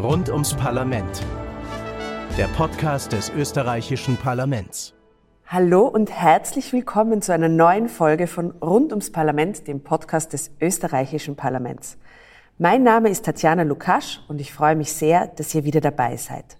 Rund 0.00 0.30
ums 0.30 0.54
Parlament. 0.54 1.26
Der 2.38 2.46
Podcast 2.56 3.10
des 3.10 3.32
österreichischen 3.36 4.16
Parlaments. 4.16 4.94
Hallo 5.44 5.88
und 5.88 6.12
herzlich 6.12 6.72
willkommen 6.72 7.20
zu 7.20 7.32
einer 7.32 7.48
neuen 7.48 7.88
Folge 7.88 8.28
von 8.28 8.52
Rund 8.62 8.92
ums 8.92 9.10
Parlament, 9.10 9.66
dem 9.66 9.80
Podcast 9.80 10.34
des 10.34 10.52
österreichischen 10.60 11.34
Parlaments. 11.34 11.98
Mein 12.58 12.84
Name 12.84 13.08
ist 13.08 13.24
Tatjana 13.24 13.64
Lukasch 13.64 14.20
und 14.28 14.40
ich 14.40 14.52
freue 14.52 14.76
mich 14.76 14.92
sehr, 14.92 15.26
dass 15.26 15.52
ihr 15.56 15.64
wieder 15.64 15.80
dabei 15.80 16.16
seid. 16.16 16.58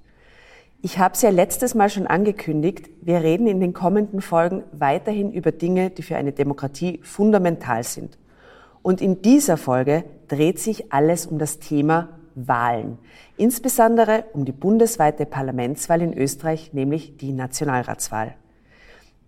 Ich 0.82 0.98
habe 0.98 1.14
es 1.14 1.22
ja 1.22 1.30
letztes 1.30 1.76
Mal 1.76 1.90
schon 1.90 2.08
angekündigt, 2.08 2.90
wir 3.02 3.22
reden 3.22 3.46
in 3.46 3.60
den 3.60 3.72
kommenden 3.72 4.20
Folgen 4.20 4.64
weiterhin 4.72 5.32
über 5.32 5.52
Dinge, 5.52 5.90
die 5.90 6.02
für 6.02 6.16
eine 6.16 6.32
Demokratie 6.32 6.98
fundamental 7.04 7.84
sind. 7.84 8.18
Und 8.82 9.00
in 9.00 9.22
dieser 9.22 9.56
Folge 9.56 10.02
dreht 10.26 10.58
sich 10.58 10.92
alles 10.92 11.24
um 11.24 11.38
das 11.38 11.60
Thema 11.60 12.17
Wahlen, 12.46 12.98
insbesondere 13.36 14.24
um 14.32 14.44
die 14.44 14.52
bundesweite 14.52 15.26
Parlamentswahl 15.26 16.02
in 16.02 16.16
Österreich, 16.16 16.72
nämlich 16.72 17.16
die 17.16 17.32
Nationalratswahl. 17.32 18.34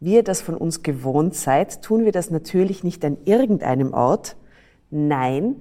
Wie 0.00 0.14
ihr 0.14 0.22
das 0.22 0.40
von 0.40 0.56
uns 0.56 0.82
gewohnt 0.82 1.34
seid, 1.34 1.82
tun 1.82 2.04
wir 2.04 2.12
das 2.12 2.30
natürlich 2.30 2.84
nicht 2.84 3.04
an 3.04 3.18
irgendeinem 3.24 3.92
Ort. 3.92 4.36
Nein, 4.90 5.56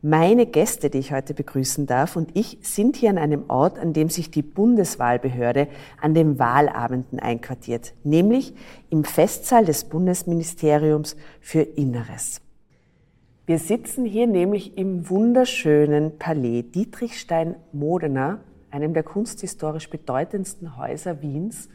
meine 0.00 0.46
Gäste, 0.46 0.90
die 0.90 0.98
ich 0.98 1.12
heute 1.12 1.32
begrüßen 1.32 1.86
darf, 1.86 2.16
und 2.16 2.30
ich 2.34 2.58
sind 2.62 2.96
hier 2.96 3.10
an 3.10 3.18
einem 3.18 3.44
Ort, 3.48 3.78
an 3.78 3.92
dem 3.92 4.08
sich 4.08 4.30
die 4.30 4.42
Bundeswahlbehörde 4.42 5.68
an 6.00 6.14
den 6.14 6.38
Wahlabenden 6.38 7.20
einquartiert, 7.20 7.94
nämlich 8.02 8.54
im 8.90 9.04
Festsaal 9.04 9.64
des 9.64 9.84
Bundesministeriums 9.84 11.16
für 11.40 11.60
Inneres. 11.60 12.40
Wir 13.52 13.58
sitzen 13.58 14.06
hier 14.06 14.26
nämlich 14.26 14.78
im 14.78 15.10
wunderschönen 15.10 16.16
Palais 16.16 16.62
Dietrichstein-Modena, 16.74 18.40
einem 18.70 18.94
der 18.94 19.02
kunsthistorisch 19.02 19.90
bedeutendsten 19.90 20.78
Häuser 20.78 21.20
Wiens, 21.20 21.68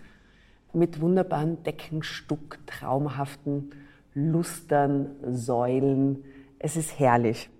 mit 0.73 1.01
wunderbaren 1.01 1.61
Deckenstuck, 1.61 2.57
traumhaften 2.65 3.75
Lustern, 4.15 5.17
Säulen. 5.29 6.23
Es 6.57 6.77
ist 6.77 6.99
herrlich. 6.99 7.51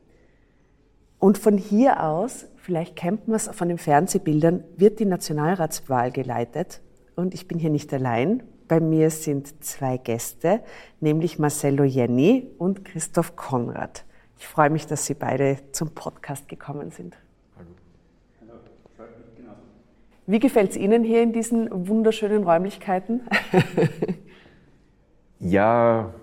Und 1.19 1.37
von 1.37 1.59
hier 1.59 2.03
aus, 2.03 2.47
vielleicht 2.55 2.95
kennt 2.95 3.27
man 3.27 3.35
es 3.35 3.49
von 3.49 3.67
den 3.67 3.77
Fernsehbildern, 3.77 4.63
wird 4.77 4.99
die 4.99 5.05
Nationalratswahl 5.05 6.09
geleitet. 6.09 6.81
Und 7.15 7.35
ich 7.35 7.47
bin 7.47 7.59
hier 7.59 7.69
nicht 7.69 7.93
allein. 7.93 8.41
Bei 8.67 8.79
mir 8.79 9.11
sind 9.11 9.63
zwei 9.63 9.97
Gäste, 9.97 10.61
nämlich 11.01 11.37
Marcello 11.37 11.83
Jenny 11.83 12.47
und 12.57 12.83
Christoph 12.83 13.35
Konrad. 13.35 14.06
Ich 14.39 14.47
freue 14.47 14.69
mich, 14.69 14.85
dass 14.85 15.05
Sie 15.05 15.13
beide 15.13 15.57
zum 15.71 15.91
Podcast 15.91 16.47
gekommen 16.47 16.91
sind. 16.91 17.17
Hallo. 17.57 17.69
Hallo. 18.99 19.09
Wie 20.27 20.39
gefällt 20.39 20.71
es 20.71 20.77
Ihnen 20.77 21.03
hier 21.03 21.23
in 21.23 21.33
diesen 21.33 21.87
wunderschönen 21.87 22.43
Räumlichkeiten? 22.43 23.21
ja, 25.39 26.13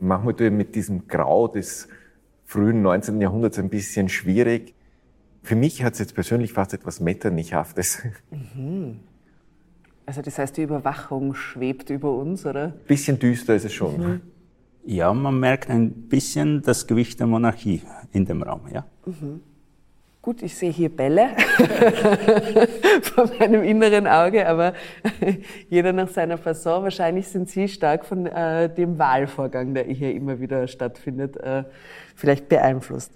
manchmal 0.00 0.50
mit 0.50 0.74
diesem 0.74 1.08
Grau 1.08 1.48
des 1.48 1.88
frühen 2.44 2.82
19. 2.82 3.20
Jahrhunderts 3.20 3.58
ein 3.58 3.70
bisschen 3.70 4.08
schwierig. 4.08 4.74
Für 5.42 5.56
mich 5.56 5.82
hat 5.82 5.94
es 5.94 5.98
jetzt 6.00 6.14
persönlich 6.14 6.52
fast 6.52 6.74
etwas 6.74 7.00
Metternichhaftes. 7.00 8.02
Mhm. 8.30 9.00
Also 10.04 10.20
das 10.20 10.38
heißt, 10.38 10.56
die 10.56 10.62
Überwachung 10.62 11.34
schwebt 11.34 11.88
über 11.88 12.14
uns, 12.14 12.44
oder? 12.44 12.68
Bisschen 12.86 13.18
düster 13.18 13.54
ist 13.54 13.64
es 13.64 13.72
schon. 13.72 13.96
Mhm. 13.98 14.20
Ja, 14.84 15.12
man 15.12 15.38
merkt 15.38 15.70
ein 15.70 15.90
bisschen 16.08 16.62
das 16.62 16.86
Gewicht 16.86 17.20
der 17.20 17.26
Monarchie 17.26 17.82
in 18.12 18.26
dem 18.26 18.42
Raum, 18.42 18.62
ja. 18.72 18.84
Mhm. 19.06 19.40
Gut, 20.22 20.40
ich 20.42 20.54
sehe 20.54 20.70
hier 20.70 20.88
Bälle 20.88 21.30
vor 23.02 23.28
meinem 23.40 23.64
inneren 23.64 24.06
Auge, 24.06 24.46
aber 24.46 24.72
jeder 25.68 25.92
nach 25.92 26.08
seiner 26.08 26.38
Fasson. 26.38 26.84
Wahrscheinlich 26.84 27.26
sind 27.26 27.50
Sie 27.50 27.66
stark 27.66 28.04
von 28.04 28.26
äh, 28.26 28.72
dem 28.72 29.00
Wahlvorgang, 29.00 29.74
der 29.74 29.82
hier 29.84 30.14
immer 30.14 30.38
wieder 30.38 30.68
stattfindet, 30.68 31.36
äh, 31.38 31.64
vielleicht 32.14 32.48
beeinflusst. 32.48 33.10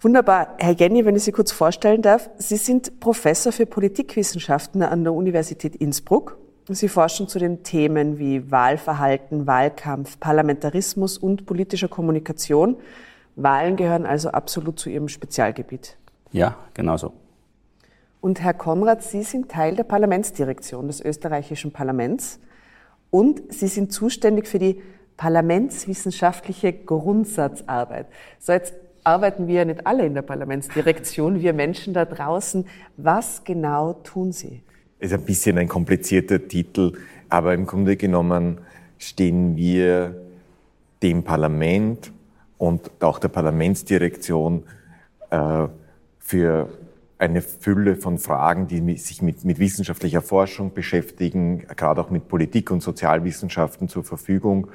Wunderbar. 0.00 0.54
Herr 0.58 0.74
Jenny, 0.74 1.06
wenn 1.06 1.16
ich 1.16 1.24
Sie 1.24 1.32
kurz 1.32 1.50
vorstellen 1.50 2.02
darf, 2.02 2.28
Sie 2.36 2.58
sind 2.58 3.00
Professor 3.00 3.50
für 3.50 3.64
Politikwissenschaften 3.64 4.82
an 4.82 5.02
der 5.02 5.14
Universität 5.14 5.76
Innsbruck. 5.76 6.36
Sie 6.68 6.88
forschen 6.88 7.28
zu 7.28 7.38
den 7.38 7.62
Themen 7.62 8.18
wie 8.18 8.50
Wahlverhalten, 8.50 9.46
Wahlkampf, 9.46 10.18
Parlamentarismus 10.18 11.16
und 11.16 11.46
politischer 11.46 11.86
Kommunikation. 11.86 12.76
Wahlen 13.36 13.76
gehören 13.76 14.04
also 14.04 14.30
absolut 14.30 14.80
zu 14.80 14.90
Ihrem 14.90 15.08
Spezialgebiet. 15.08 15.96
Ja, 16.32 16.56
genau 16.74 16.96
so. 16.96 17.12
Und 18.20 18.40
Herr 18.40 18.54
Konrad, 18.54 19.04
Sie 19.04 19.22
sind 19.22 19.48
Teil 19.48 19.76
der 19.76 19.84
Parlamentsdirektion 19.84 20.88
des 20.88 21.00
österreichischen 21.00 21.70
Parlaments 21.70 22.40
und 23.10 23.52
Sie 23.52 23.68
sind 23.68 23.92
zuständig 23.92 24.48
für 24.48 24.58
die 24.58 24.82
parlamentswissenschaftliche 25.16 26.72
Grundsatzarbeit. 26.72 28.06
So, 28.40 28.52
jetzt 28.52 28.74
arbeiten 29.04 29.46
wir 29.46 29.54
ja 29.54 29.64
nicht 29.64 29.86
alle 29.86 30.04
in 30.04 30.14
der 30.14 30.22
Parlamentsdirektion, 30.22 31.40
wir 31.40 31.52
Menschen 31.52 31.94
da 31.94 32.04
draußen. 32.04 32.66
Was 32.96 33.44
genau 33.44 33.92
tun 33.92 34.32
Sie? 34.32 34.62
Ist 34.98 35.12
ein 35.12 35.24
bisschen 35.24 35.58
ein 35.58 35.68
komplizierter 35.68 36.48
Titel, 36.48 36.92
aber 37.28 37.54
im 37.54 37.66
Grunde 37.66 37.96
genommen 37.96 38.58
stehen 38.98 39.56
wir 39.56 40.14
dem 41.02 41.22
Parlament 41.22 42.12
und 42.58 42.90
auch 43.00 43.18
der 43.18 43.28
Parlamentsdirektion 43.28 44.62
äh, 45.30 45.66
für 46.18 46.68
eine 47.18 47.40
Fülle 47.40 47.96
von 47.96 48.18
Fragen, 48.18 48.66
die 48.66 48.96
sich 48.96 49.22
mit, 49.22 49.44
mit 49.44 49.58
wissenschaftlicher 49.58 50.22
Forschung 50.22 50.74
beschäftigen, 50.74 51.66
gerade 51.76 52.00
auch 52.00 52.10
mit 52.10 52.28
Politik 52.28 52.70
und 52.70 52.82
Sozialwissenschaften 52.82 53.88
zur 53.88 54.04
Verfügung 54.04 54.68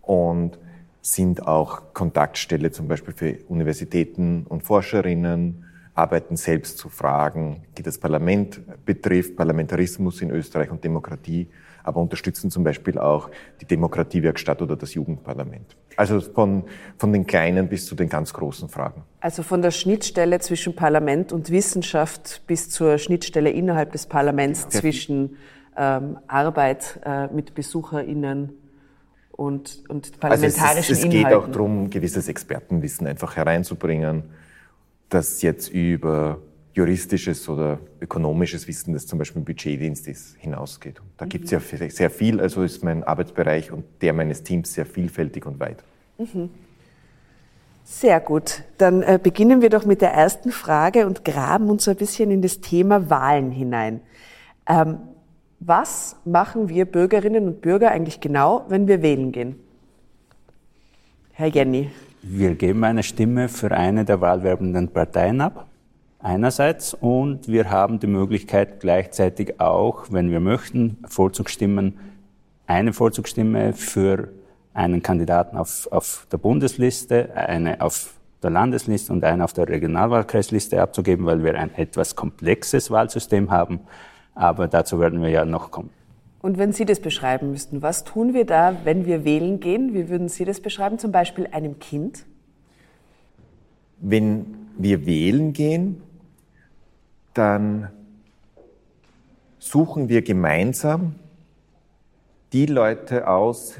und 0.00 0.58
sind 1.02 1.46
auch 1.46 1.92
Kontaktstelle 1.92 2.70
zum 2.70 2.88
Beispiel 2.88 3.14
für 3.14 3.38
Universitäten 3.48 4.46
und 4.48 4.62
Forscherinnen, 4.62 5.64
arbeiten 5.94 6.36
selbst 6.36 6.78
zu 6.78 6.88
Fragen, 6.88 7.62
die 7.78 7.82
das 7.82 7.98
Parlament 7.98 8.60
betrifft, 8.84 9.36
Parlamentarismus 9.36 10.20
in 10.22 10.30
Österreich 10.30 10.70
und 10.70 10.82
Demokratie, 10.82 11.48
aber 11.84 12.00
unterstützen 12.00 12.50
zum 12.50 12.64
Beispiel 12.64 12.98
auch 12.98 13.30
die 13.60 13.66
Demokratiewerkstatt 13.66 14.62
oder 14.62 14.74
das 14.74 14.94
Jugendparlament. 14.94 15.76
Also 15.96 16.20
von, 16.20 16.64
von 16.96 17.12
den 17.12 17.26
kleinen 17.26 17.68
bis 17.68 17.86
zu 17.86 17.94
den 17.94 18.08
ganz 18.08 18.32
großen 18.32 18.68
Fragen. 18.68 19.02
Also 19.20 19.42
von 19.42 19.62
der 19.62 19.70
Schnittstelle 19.70 20.40
zwischen 20.40 20.74
Parlament 20.74 21.32
und 21.32 21.50
Wissenschaft 21.50 22.42
bis 22.46 22.70
zur 22.70 22.98
Schnittstelle 22.98 23.50
innerhalb 23.50 23.92
des 23.92 24.06
Parlaments 24.06 24.64
ja. 24.64 24.80
zwischen 24.80 25.36
ähm, 25.76 26.18
Arbeit 26.26 27.00
äh, 27.04 27.28
mit 27.28 27.54
BesucherInnen 27.54 28.52
und, 29.30 29.84
und 29.88 30.18
parlamentarischen 30.20 30.62
also 30.62 30.78
es, 30.78 30.98
ist, 30.98 31.04
es 31.04 31.10
geht 31.10 31.32
auch 31.32 31.48
darum, 31.48 31.90
gewisses 31.90 32.28
Expertenwissen 32.28 33.06
einfach 33.06 33.36
hereinzubringen, 33.36 34.24
das 35.14 35.42
jetzt 35.42 35.68
über 35.68 36.38
juristisches 36.74 37.48
oder 37.48 37.78
ökonomisches 38.00 38.66
Wissen, 38.66 38.92
das 38.94 39.06
zum 39.06 39.18
Beispiel 39.18 39.40
im 39.40 39.44
Budgetdienst 39.44 40.08
ist, 40.08 40.36
hinausgeht. 40.38 41.00
Und 41.00 41.08
da 41.16 41.24
mhm. 41.24 41.28
gibt 41.28 41.44
es 41.44 41.50
ja 41.52 41.60
sehr 41.60 42.10
viel, 42.10 42.40
also 42.40 42.62
ist 42.62 42.82
mein 42.82 43.04
Arbeitsbereich 43.04 43.70
und 43.70 43.84
der 44.02 44.12
meines 44.12 44.42
Teams 44.42 44.74
sehr 44.74 44.84
vielfältig 44.84 45.46
und 45.46 45.60
weit. 45.60 45.84
Mhm. 46.18 46.50
Sehr 47.84 48.18
gut. 48.18 48.64
Dann 48.78 49.02
äh, 49.02 49.20
beginnen 49.22 49.62
wir 49.62 49.70
doch 49.70 49.84
mit 49.84 50.00
der 50.00 50.12
ersten 50.12 50.50
Frage 50.50 51.06
und 51.06 51.24
graben 51.24 51.70
uns 51.70 51.84
so 51.84 51.90
ein 51.90 51.96
bisschen 51.96 52.30
in 52.30 52.42
das 52.42 52.60
Thema 52.60 53.08
Wahlen 53.08 53.50
hinein. 53.50 54.00
Ähm, 54.66 54.98
was 55.60 56.16
machen 56.24 56.68
wir 56.68 56.86
Bürgerinnen 56.86 57.46
und 57.46 57.60
Bürger 57.60 57.90
eigentlich 57.90 58.20
genau, 58.20 58.64
wenn 58.68 58.88
wir 58.88 59.00
wählen 59.02 59.32
gehen? 59.32 59.60
Herr 61.32 61.48
Jenny. 61.48 61.90
Wir 62.26 62.54
geben 62.54 62.84
eine 62.84 63.02
Stimme 63.02 63.48
für 63.48 63.70
eine 63.70 64.04
der 64.04 64.20
wahlwerbenden 64.20 64.88
Parteien 64.88 65.40
ab, 65.40 65.66
einerseits, 66.18 66.94
und 66.94 67.48
wir 67.48 67.70
haben 67.70 68.00
die 68.00 68.06
Möglichkeit 68.06 68.80
gleichzeitig 68.80 69.60
auch, 69.60 70.06
wenn 70.10 70.30
wir 70.30 70.40
möchten, 70.40 70.96
Vorzugsstimmen, 71.06 71.98
eine 72.66 72.92
Vorzugsstimme 72.92 73.74
für 73.74 74.30
einen 74.72 75.02
Kandidaten 75.02 75.56
auf, 75.56 75.86
auf 75.92 76.26
der 76.32 76.38
Bundesliste, 76.38 77.36
eine 77.36 77.80
auf 77.80 78.14
der 78.42 78.50
Landesliste 78.50 79.12
und 79.12 79.22
eine 79.22 79.44
auf 79.44 79.52
der 79.52 79.68
Regionalwahlkreisliste 79.68 80.80
abzugeben, 80.80 81.26
weil 81.26 81.44
wir 81.44 81.58
ein 81.58 81.74
etwas 81.74 82.16
komplexes 82.16 82.90
Wahlsystem 82.90 83.50
haben 83.50 83.80
aber 84.34 84.68
dazu 84.68 84.98
werden 85.00 85.22
wir 85.22 85.28
ja 85.28 85.44
noch 85.44 85.70
kommen. 85.70 85.90
Und 86.44 86.58
wenn 86.58 86.74
Sie 86.74 86.84
das 86.84 87.00
beschreiben 87.00 87.52
müssten, 87.52 87.80
was 87.80 88.04
tun 88.04 88.34
wir 88.34 88.44
da, 88.44 88.76
wenn 88.84 89.06
wir 89.06 89.24
wählen 89.24 89.60
gehen? 89.60 89.94
Wie 89.94 90.10
würden 90.10 90.28
Sie 90.28 90.44
das 90.44 90.60
beschreiben, 90.60 90.98
zum 90.98 91.10
Beispiel 91.10 91.48
einem 91.50 91.78
Kind? 91.78 92.26
Wenn 93.98 94.54
wir 94.76 95.06
wählen 95.06 95.54
gehen, 95.54 96.02
dann 97.32 97.88
suchen 99.58 100.10
wir 100.10 100.20
gemeinsam 100.20 101.14
die 102.52 102.66
Leute 102.66 103.26
aus, 103.26 103.76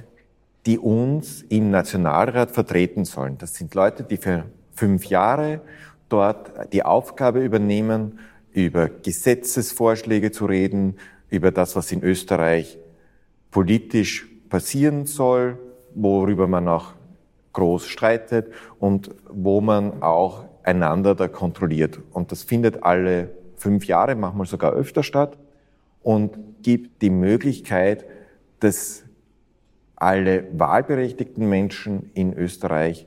die 0.65 0.79
uns 0.79 1.43
im 1.43 1.71
Nationalrat 1.71 2.51
vertreten 2.51 3.05
sollen. 3.05 3.37
Das 3.37 3.53
sind 3.53 3.75
Leute, 3.75 4.05
die 4.05 4.17
für 4.17 4.47
fünf 4.73 5.05
Jahre 5.05 5.61
dort 6.09 6.73
die 6.73 6.83
Aufgabe 6.83 7.45
übernehmen, 7.45 8.21
über 8.55 8.89
Gesetzesvorschläge 8.89 10.33
zu 10.33 10.47
reden, 10.47 10.97
über 11.35 11.51
das, 11.51 11.77
was 11.77 11.93
in 11.93 12.03
Österreich 12.03 12.79
politisch 13.51 14.29
passieren 14.49 15.07
soll, 15.07 15.59
worüber 15.95 16.47
man 16.47 16.69
auch 16.69 16.93
groß 17.53 17.87
streitet 17.87 18.53
und 18.79 19.15
wo 19.29 19.61
man 19.61 20.03
auch 20.03 20.45
einander 20.65 21.15
da 21.15 21.29
kontrolliert. 21.29 22.01
Und 22.13 22.33
das 22.33 22.43
findet 22.43 22.83
alle 22.83 23.31
fünf 23.57 23.87
Jahre, 23.87 24.15
manchmal 24.15 24.47
sogar 24.47 24.73
öfter 24.73 25.03
statt 25.03 25.39
und 26.03 26.39
gibt 26.63 27.03
die 27.03 27.11
Möglichkeit, 27.11 28.05
dass 28.61 29.05
alle 29.97 30.47
wahlberechtigten 30.53 31.49
Menschen 31.49 32.11
in 32.15 32.37
Österreich 32.37 33.07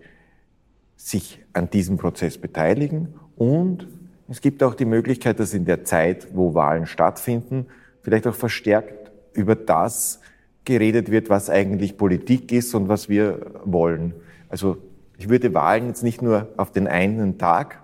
sich 0.95 1.43
an 1.53 1.69
diesem 1.69 1.97
Prozess 1.97 2.37
beteiligen 2.37 3.13
und 3.35 3.87
es 4.29 4.41
gibt 4.41 4.61
auch 4.61 4.73
die 4.73 4.85
Möglichkeit, 4.85 5.39
dass 5.39 5.53
in 5.53 5.65
der 5.65 5.85
Zeit, 5.85 6.27
wo 6.33 6.53
Wahlen 6.53 6.85
stattfinden, 6.85 7.67
vielleicht 8.07 8.25
auch 8.25 8.35
verstärkt 8.35 9.11
über 9.33 9.53
das 9.53 10.21
geredet 10.63 11.11
wird, 11.11 11.29
was 11.29 11.49
eigentlich 11.49 11.97
Politik 11.97 12.53
ist 12.53 12.73
und 12.73 12.87
was 12.87 13.09
wir 13.09 13.51
wollen. 13.65 14.13
Also 14.47 14.77
ich 15.17 15.27
würde 15.27 15.53
Wahlen 15.53 15.87
jetzt 15.87 16.03
nicht 16.03 16.21
nur 16.21 16.47
auf 16.55 16.71
den 16.71 16.87
einen 16.87 17.37
Tag 17.37 17.83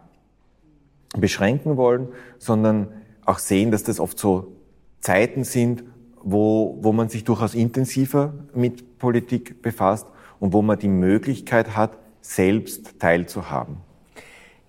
beschränken 1.17 1.75
wollen, 1.75 2.07
sondern 2.39 2.87
auch 3.25 3.37
sehen, 3.37 3.69
dass 3.69 3.83
das 3.83 3.99
oft 3.99 4.17
so 4.17 4.55
Zeiten 5.01 5.43
sind, 5.43 5.83
wo, 6.21 6.77
wo 6.79 6.93
man 6.93 7.09
sich 7.09 7.25
durchaus 7.25 7.53
intensiver 7.53 8.33
mit 8.55 8.99
Politik 8.99 9.61
befasst 9.61 10.07
und 10.39 10.53
wo 10.53 10.61
man 10.61 10.79
die 10.79 10.87
Möglichkeit 10.87 11.75
hat, 11.75 11.97
selbst 12.21 12.97
teilzuhaben. 12.97 13.75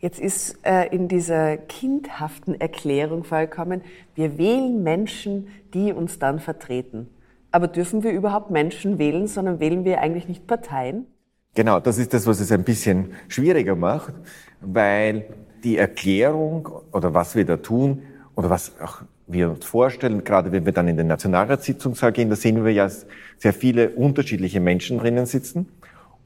Jetzt 0.04 0.20
ist 0.20 0.58
äh, 0.66 0.94
in 0.94 1.08
dieser 1.08 1.56
kindhaften 1.56 2.60
Erklärung 2.60 3.24
vollkommen, 3.24 3.80
wir 4.14 4.36
wählen 4.36 4.82
Menschen, 4.82 5.48
die 5.72 5.94
uns 5.94 6.18
dann 6.18 6.40
vertreten. 6.40 7.08
Aber 7.52 7.68
dürfen 7.68 8.02
wir 8.02 8.12
überhaupt 8.12 8.50
Menschen 8.50 8.98
wählen, 8.98 9.26
sondern 9.28 9.60
wählen 9.60 9.86
wir 9.86 10.02
eigentlich 10.02 10.28
nicht 10.28 10.46
Parteien? 10.46 11.06
Genau, 11.54 11.80
das 11.80 11.96
ist 11.96 12.12
das, 12.12 12.26
was 12.26 12.40
es 12.40 12.52
ein 12.52 12.64
bisschen 12.64 13.14
schwieriger 13.28 13.76
macht, 13.76 14.12
weil 14.60 15.24
die 15.64 15.78
Erklärung 15.78 16.68
oder 16.92 17.14
was 17.14 17.34
wir 17.34 17.46
da 17.46 17.56
tun 17.56 18.02
oder 18.34 18.50
was 18.50 18.78
auch 18.82 19.00
wir 19.26 19.48
uns 19.48 19.64
vorstellen, 19.64 20.22
gerade 20.22 20.52
wenn 20.52 20.66
wir 20.66 20.72
dann 20.72 20.86
in 20.86 20.98
den 20.98 21.06
Nationalratssitzungssaal 21.06 22.12
gehen, 22.12 22.28
da 22.28 22.36
sehen 22.36 22.62
wir 22.62 22.72
ja 22.74 22.90
sehr 23.38 23.54
viele 23.54 23.88
unterschiedliche 23.88 24.60
Menschen 24.60 24.98
drinnen 24.98 25.24
sitzen. 25.24 25.66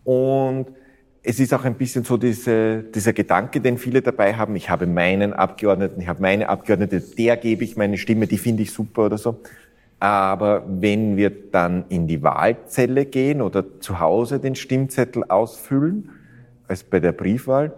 Und 0.02 0.66
es 1.23 1.41
ist 1.41 1.53
auch 1.53 1.65
ein 1.65 1.75
bisschen 1.75 2.05
so 2.05 2.17
diese, 2.17 2.82
dieser 2.82 3.12
Gedanke, 3.12 3.61
den 3.61 3.79
viele 3.79 4.03
dabei 4.03 4.35
haben, 4.35 4.56
ich 4.56 4.70
habe 4.70 4.87
meinen 4.87 5.32
Abgeordneten, 5.32 6.00
ich 6.00 6.09
habe 6.09 6.23
meine 6.23 6.49
Abgeordnete, 6.49 7.00
der 7.00 7.37
gebe 7.37 7.65
ich 7.65 7.76
meine 7.76 7.99
Stimme, 7.99 8.26
die 8.26 8.38
finde 8.38 8.62
ich 8.62 8.73
super 8.73 9.06
oder 9.06 9.19
so. 9.19 9.41
Aber 10.00 10.65
wenn 10.69 11.17
wir 11.17 11.31
dann 11.50 11.85
in 11.88 12.06
die 12.06 12.23
Wahlzelle 12.23 13.05
gehen 13.05 13.43
oder 13.43 13.81
zu 13.81 13.99
Hause 13.99 14.38
den 14.38 14.55
Stimmzettel 14.55 15.25
ausfüllen, 15.25 16.11
als 16.69 16.85
bei 16.85 17.00
der 17.00 17.12
Briefwahl, 17.12 17.73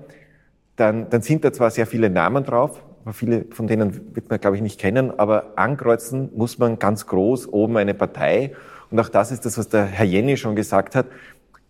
dann, 0.77 1.09
dann 1.09 1.23
sind 1.23 1.45
da 1.45 1.53
zwar 1.53 1.71
sehr 1.71 1.87
viele 1.87 2.11
Namen 2.11 2.45
drauf, 2.45 2.83
aber 3.05 3.15
viele 3.15 3.47
von 3.51 3.67
denen 3.67 4.15
wird 4.15 4.29
man, 4.29 4.41
glaube 4.41 4.57
ich, 4.57 4.63
nicht 4.63 4.79
kennen, 4.79 5.19
aber 5.19 5.53
ankreuzen 5.57 6.31
muss 6.37 6.59
man 6.59 6.79
ganz 6.79 7.07
groß 7.07 7.53
oben 7.53 7.77
eine 7.79 7.95
Partei. 7.95 8.53
Und 8.91 8.99
auch 8.99 9.09
das 9.09 9.31
ist 9.31 9.47
das, 9.47 9.57
was 9.57 9.69
der 9.69 9.87
Herr 9.87 10.05
Jenny 10.05 10.37
schon 10.37 10.57
gesagt 10.57 10.95
hat. 10.97 11.07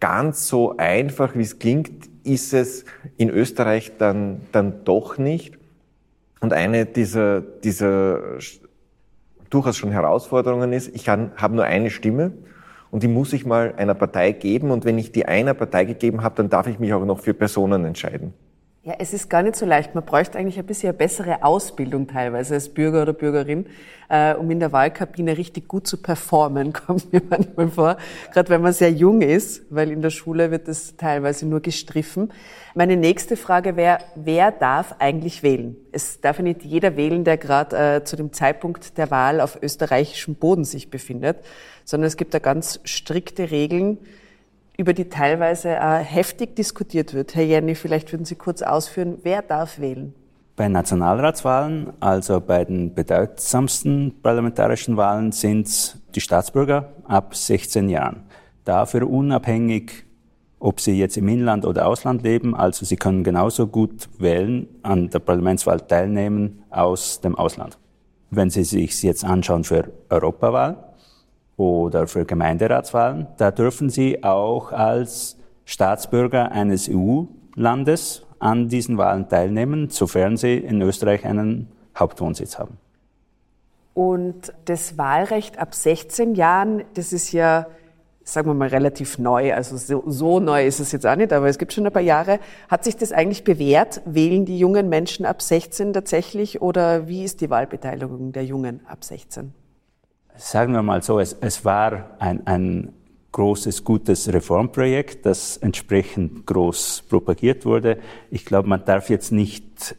Ganz 0.00 0.48
so 0.48 0.76
einfach, 0.76 1.34
wie 1.36 1.42
es 1.42 1.58
klingt, 1.58 2.08
ist 2.24 2.52
es 2.54 2.84
in 3.16 3.30
Österreich 3.30 3.92
dann, 3.98 4.40
dann 4.52 4.84
doch 4.84 5.18
nicht. 5.18 5.58
Und 6.40 6.52
eine 6.52 6.86
dieser, 6.86 7.42
dieser 7.42 8.38
durchaus 9.50 9.76
schon 9.76 9.90
Herausforderungen 9.90 10.72
ist, 10.72 10.94
ich 10.94 11.08
habe 11.08 11.54
nur 11.54 11.64
eine 11.64 11.90
Stimme 11.90 12.32
und 12.90 13.02
die 13.02 13.08
muss 13.08 13.32
ich 13.32 13.44
mal 13.44 13.74
einer 13.76 13.94
Partei 13.94 14.32
geben 14.32 14.70
und 14.70 14.84
wenn 14.84 14.98
ich 14.98 15.12
die 15.12 15.26
einer 15.26 15.54
Partei 15.54 15.84
gegeben 15.84 16.22
habe, 16.22 16.36
dann 16.36 16.48
darf 16.48 16.66
ich 16.66 16.78
mich 16.78 16.92
auch 16.94 17.04
noch 17.04 17.20
für 17.20 17.34
Personen 17.34 17.84
entscheiden. 17.84 18.32
Ja, 18.82 18.94
es 18.98 19.12
ist 19.12 19.28
gar 19.28 19.42
nicht 19.42 19.56
so 19.56 19.66
leicht. 19.66 19.94
Man 19.94 20.06
bräuchte 20.06 20.38
eigentlich 20.38 20.58
ein 20.58 20.64
bisschen 20.64 20.88
eine 20.88 20.96
bessere 20.96 21.44
Ausbildung 21.44 22.06
teilweise 22.06 22.54
als 22.54 22.70
Bürger 22.70 23.02
oder 23.02 23.12
Bürgerin, 23.12 23.66
äh, 24.08 24.32
um 24.32 24.50
in 24.50 24.58
der 24.58 24.72
Wahlkabine 24.72 25.36
richtig 25.36 25.68
gut 25.68 25.86
zu 25.86 25.98
performen, 25.98 26.72
kommt 26.86 27.12
mir 27.12 27.20
manchmal 27.28 27.68
vor. 27.68 27.96
Gerade 28.32 28.48
wenn 28.48 28.62
man 28.62 28.72
sehr 28.72 28.90
jung 28.90 29.20
ist, 29.20 29.64
weil 29.68 29.90
in 29.90 30.00
der 30.00 30.08
Schule 30.08 30.50
wird 30.50 30.66
das 30.66 30.96
teilweise 30.96 31.46
nur 31.46 31.60
gestriffen. 31.60 32.32
Meine 32.74 32.96
nächste 32.96 33.36
Frage 33.36 33.76
wäre, 33.76 33.98
wer 34.14 34.50
darf 34.50 34.94
eigentlich 34.98 35.42
wählen? 35.42 35.76
Es 35.92 36.22
darf 36.22 36.38
ja 36.38 36.44
nicht 36.44 36.64
jeder 36.64 36.96
wählen, 36.96 37.22
der 37.22 37.36
gerade 37.36 37.96
äh, 37.96 38.04
zu 38.04 38.16
dem 38.16 38.32
Zeitpunkt 38.32 38.96
der 38.96 39.10
Wahl 39.10 39.42
auf 39.42 39.58
österreichischem 39.60 40.36
Boden 40.36 40.64
sich 40.64 40.88
befindet, 40.88 41.36
sondern 41.84 42.06
es 42.06 42.16
gibt 42.16 42.32
da 42.32 42.38
ganz 42.38 42.80
strikte 42.84 43.50
Regeln, 43.50 43.98
über 44.80 44.94
die 44.94 45.10
teilweise 45.10 45.68
äh, 45.68 45.98
heftig 45.98 46.56
diskutiert 46.56 47.12
wird. 47.12 47.34
Herr 47.34 47.44
Jenny, 47.44 47.74
vielleicht 47.74 48.10
würden 48.12 48.24
Sie 48.24 48.34
kurz 48.34 48.62
ausführen, 48.62 49.18
wer 49.24 49.42
darf 49.42 49.78
wählen? 49.78 50.14
Bei 50.56 50.68
Nationalratswahlen, 50.68 51.92
also 52.00 52.40
bei 52.40 52.64
den 52.64 52.94
bedeutsamsten 52.94 54.14
parlamentarischen 54.22 54.96
Wahlen, 54.96 55.32
sind 55.32 55.66
es 55.66 55.98
die 56.14 56.22
Staatsbürger 56.22 56.94
ab 57.04 57.34
16 57.34 57.90
Jahren. 57.90 58.22
Dafür 58.64 59.08
unabhängig, 59.08 60.06
ob 60.58 60.80
sie 60.80 60.98
jetzt 60.98 61.18
im 61.18 61.28
Inland 61.28 61.66
oder 61.66 61.86
Ausland 61.86 62.22
leben, 62.22 62.54
also 62.54 62.86
sie 62.86 62.96
können 62.96 63.22
genauso 63.22 63.66
gut 63.66 64.08
wählen, 64.18 64.66
an 64.82 65.10
der 65.10 65.18
Parlamentswahl 65.18 65.80
teilnehmen 65.82 66.62
aus 66.70 67.20
dem 67.20 67.34
Ausland. 67.34 67.78
Wenn 68.30 68.48
Sie 68.48 68.64
sich 68.64 69.02
jetzt 69.02 69.24
anschauen 69.24 69.64
für 69.64 69.92
Europawahl, 70.08 70.89
oder 71.60 72.06
für 72.06 72.24
Gemeinderatswahlen. 72.24 73.26
Da 73.36 73.50
dürfen 73.50 73.90
Sie 73.90 74.24
auch 74.24 74.72
als 74.72 75.36
Staatsbürger 75.66 76.52
eines 76.52 76.88
EU-Landes 76.90 78.24
an 78.38 78.70
diesen 78.70 78.96
Wahlen 78.96 79.28
teilnehmen, 79.28 79.90
sofern 79.90 80.38
Sie 80.38 80.56
in 80.56 80.80
Österreich 80.80 81.26
einen 81.26 81.68
Hauptwohnsitz 81.94 82.58
haben. 82.58 82.78
Und 83.92 84.54
das 84.64 84.96
Wahlrecht 84.96 85.58
ab 85.58 85.74
16 85.74 86.34
Jahren, 86.34 86.84
das 86.94 87.12
ist 87.12 87.32
ja, 87.32 87.66
sagen 88.24 88.48
wir 88.48 88.54
mal, 88.54 88.68
relativ 88.68 89.18
neu. 89.18 89.52
Also 89.52 89.76
so, 89.76 90.02
so, 90.06 90.40
neu 90.40 90.64
ist 90.64 90.80
es 90.80 90.92
jetzt 90.92 91.06
auch 91.06 91.16
nicht, 91.16 91.30
aber 91.30 91.48
es 91.48 91.58
gibt 91.58 91.74
schon 91.74 91.84
ein 91.84 91.92
paar 91.92 92.00
Jahre. 92.00 92.38
Hat 92.70 92.84
sich 92.84 92.96
das 92.96 93.12
eigentlich 93.12 93.44
bewährt? 93.44 94.00
Wählen 94.06 94.46
die 94.46 94.58
jungen 94.58 94.88
Menschen 94.88 95.26
ab 95.26 95.42
16 95.42 95.92
tatsächlich 95.92 96.62
oder 96.62 97.06
wie 97.06 97.22
ist 97.22 97.42
die 97.42 97.50
Wahlbeteiligung 97.50 98.32
der 98.32 98.46
Jungen 98.46 98.80
ab 98.86 99.04
16? 99.04 99.52
Sagen 100.40 100.72
wir 100.72 100.82
mal 100.82 101.02
so, 101.02 101.20
es, 101.20 101.36
es 101.40 101.64
war 101.64 102.16
ein, 102.18 102.46
ein 102.46 102.92
großes, 103.32 103.84
gutes 103.84 104.32
Reformprojekt, 104.32 105.26
das 105.26 105.56
entsprechend 105.58 106.46
groß 106.46 107.04
propagiert 107.08 107.64
wurde. 107.64 107.98
Ich 108.30 108.44
glaube, 108.44 108.68
man 108.68 108.84
darf 108.84 109.10
jetzt 109.10 109.32
nicht 109.32 109.96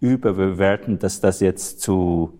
überbewerten, 0.00 0.98
dass 0.98 1.20
das 1.20 1.40
jetzt 1.40 1.80
zu 1.80 2.38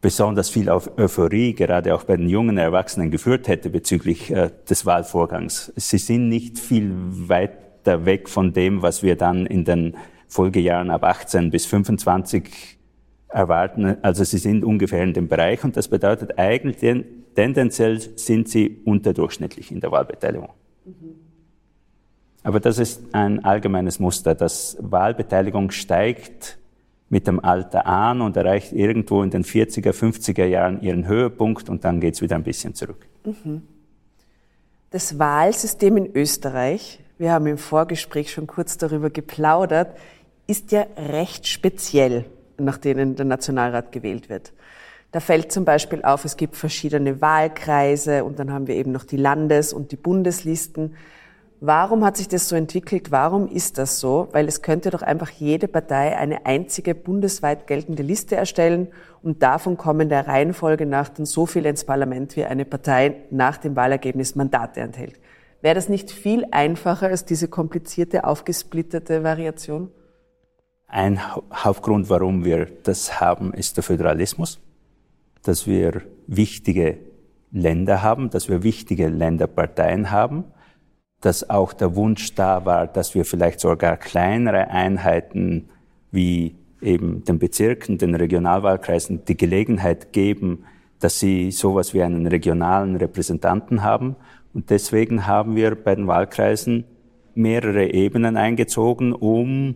besonders 0.00 0.48
viel 0.48 0.70
auf 0.70 0.96
Euphorie, 0.96 1.54
gerade 1.54 1.94
auch 1.94 2.04
bei 2.04 2.16
den 2.16 2.28
jungen 2.28 2.56
Erwachsenen, 2.56 3.10
geführt 3.10 3.48
hätte 3.48 3.68
bezüglich 3.68 4.30
äh, 4.30 4.50
des 4.70 4.86
Wahlvorgangs. 4.86 5.72
Sie 5.74 5.98
sind 5.98 6.28
nicht 6.28 6.58
viel 6.58 6.92
weiter 7.28 8.04
weg 8.04 8.28
von 8.28 8.52
dem, 8.52 8.80
was 8.80 9.02
wir 9.02 9.16
dann 9.16 9.44
in 9.44 9.64
den 9.64 9.96
Folgejahren 10.28 10.90
ab 10.90 11.04
18 11.04 11.50
bis 11.50 11.66
25 11.66 12.77
erwarten, 13.28 13.96
also 14.02 14.24
sie 14.24 14.38
sind 14.38 14.64
ungefähr 14.64 15.02
in 15.02 15.12
dem 15.12 15.28
Bereich 15.28 15.62
und 15.64 15.76
das 15.76 15.88
bedeutet 15.88 16.38
eigentlich, 16.38 17.04
tendenziell 17.34 18.00
sind 18.00 18.48
sie 18.48 18.80
unterdurchschnittlich 18.84 19.70
in 19.70 19.80
der 19.80 19.92
Wahlbeteiligung. 19.92 20.50
Mhm. 20.84 21.14
Aber 22.42 22.60
das 22.60 22.78
ist 22.78 23.02
ein 23.12 23.44
allgemeines 23.44 23.98
Muster, 23.98 24.34
dass 24.34 24.76
Wahlbeteiligung 24.80 25.70
steigt 25.70 26.58
mit 27.10 27.26
dem 27.26 27.44
Alter 27.44 27.86
an 27.86 28.20
und 28.20 28.36
erreicht 28.36 28.72
irgendwo 28.72 29.22
in 29.22 29.30
den 29.30 29.44
40er, 29.44 29.92
50er 29.92 30.44
Jahren 30.44 30.80
ihren 30.82 31.06
Höhepunkt 31.06 31.68
und 31.68 31.84
dann 31.84 32.00
geht 32.00 32.14
es 32.14 32.22
wieder 32.22 32.36
ein 32.36 32.44
bisschen 32.44 32.74
zurück. 32.74 33.06
Mhm. 33.24 33.62
Das 34.90 35.18
Wahlsystem 35.18 35.96
in 35.98 36.16
Österreich, 36.16 37.00
wir 37.18 37.32
haben 37.32 37.46
im 37.46 37.58
Vorgespräch 37.58 38.32
schon 38.32 38.46
kurz 38.46 38.78
darüber 38.78 39.10
geplaudert, 39.10 39.96
ist 40.46 40.72
ja 40.72 40.86
recht 40.96 41.46
speziell 41.46 42.24
nach 42.58 42.78
denen 42.78 43.16
der 43.16 43.24
Nationalrat 43.24 43.92
gewählt 43.92 44.28
wird. 44.28 44.52
Da 45.10 45.20
fällt 45.20 45.52
zum 45.52 45.64
Beispiel 45.64 46.02
auf, 46.02 46.24
es 46.24 46.36
gibt 46.36 46.56
verschiedene 46.56 47.20
Wahlkreise 47.22 48.24
und 48.24 48.38
dann 48.38 48.52
haben 48.52 48.66
wir 48.66 48.74
eben 48.74 48.92
noch 48.92 49.04
die 49.04 49.16
Landes- 49.16 49.72
und 49.72 49.90
die 49.90 49.96
Bundeslisten. 49.96 50.94
Warum 51.60 52.04
hat 52.04 52.16
sich 52.16 52.28
das 52.28 52.48
so 52.48 52.54
entwickelt? 52.54 53.10
Warum 53.10 53.48
ist 53.48 53.78
das 53.78 53.98
so? 53.98 54.28
Weil 54.32 54.46
es 54.46 54.62
könnte 54.62 54.90
doch 54.90 55.02
einfach 55.02 55.30
jede 55.30 55.66
Partei 55.66 56.16
eine 56.16 56.46
einzige 56.46 56.94
bundesweit 56.94 57.66
geltende 57.66 58.02
Liste 58.02 58.36
erstellen 58.36 58.88
und 59.22 59.42
davon 59.42 59.76
kommen 59.76 60.08
der 60.08 60.28
Reihenfolge 60.28 60.86
nach 60.86 61.08
dann 61.08 61.26
so 61.26 61.46
viel 61.46 61.66
ins 61.66 61.84
Parlament, 61.84 62.36
wie 62.36 62.44
eine 62.44 62.64
Partei 62.64 63.16
nach 63.30 63.56
dem 63.56 63.74
Wahlergebnis 63.74 64.36
Mandate 64.36 64.80
enthält. 64.80 65.18
Wäre 65.60 65.74
das 65.74 65.88
nicht 65.88 66.12
viel 66.12 66.46
einfacher 66.52 67.08
als 67.08 67.24
diese 67.24 67.48
komplizierte, 67.48 68.24
aufgesplitterte 68.24 69.24
Variation? 69.24 69.90
Ein 70.90 71.20
Hauptgrund, 71.52 72.08
warum 72.08 72.46
wir 72.46 72.66
das 72.82 73.20
haben, 73.20 73.52
ist 73.52 73.76
der 73.76 73.84
Föderalismus, 73.84 74.58
dass 75.42 75.66
wir 75.66 76.00
wichtige 76.26 76.96
Länder 77.52 78.02
haben, 78.02 78.30
dass 78.30 78.48
wir 78.48 78.62
wichtige 78.62 79.08
Länderparteien 79.08 80.10
haben, 80.10 80.44
dass 81.20 81.50
auch 81.50 81.74
der 81.74 81.94
Wunsch 81.94 82.34
da 82.34 82.64
war, 82.64 82.86
dass 82.86 83.14
wir 83.14 83.26
vielleicht 83.26 83.60
sogar 83.60 83.98
kleinere 83.98 84.68
Einheiten 84.70 85.68
wie 86.10 86.56
eben 86.80 87.22
den 87.22 87.38
Bezirken, 87.38 87.98
den 87.98 88.14
Regionalwahlkreisen 88.14 89.26
die 89.26 89.36
Gelegenheit 89.36 90.14
geben, 90.14 90.64
dass 91.00 91.20
sie 91.20 91.50
sowas 91.50 91.92
wie 91.92 92.02
einen 92.02 92.26
regionalen 92.26 92.96
Repräsentanten 92.96 93.82
haben. 93.82 94.16
Und 94.54 94.70
deswegen 94.70 95.26
haben 95.26 95.54
wir 95.54 95.74
bei 95.74 95.94
den 95.94 96.06
Wahlkreisen 96.06 96.84
mehrere 97.34 97.92
Ebenen 97.92 98.38
eingezogen, 98.38 99.12
um 99.12 99.74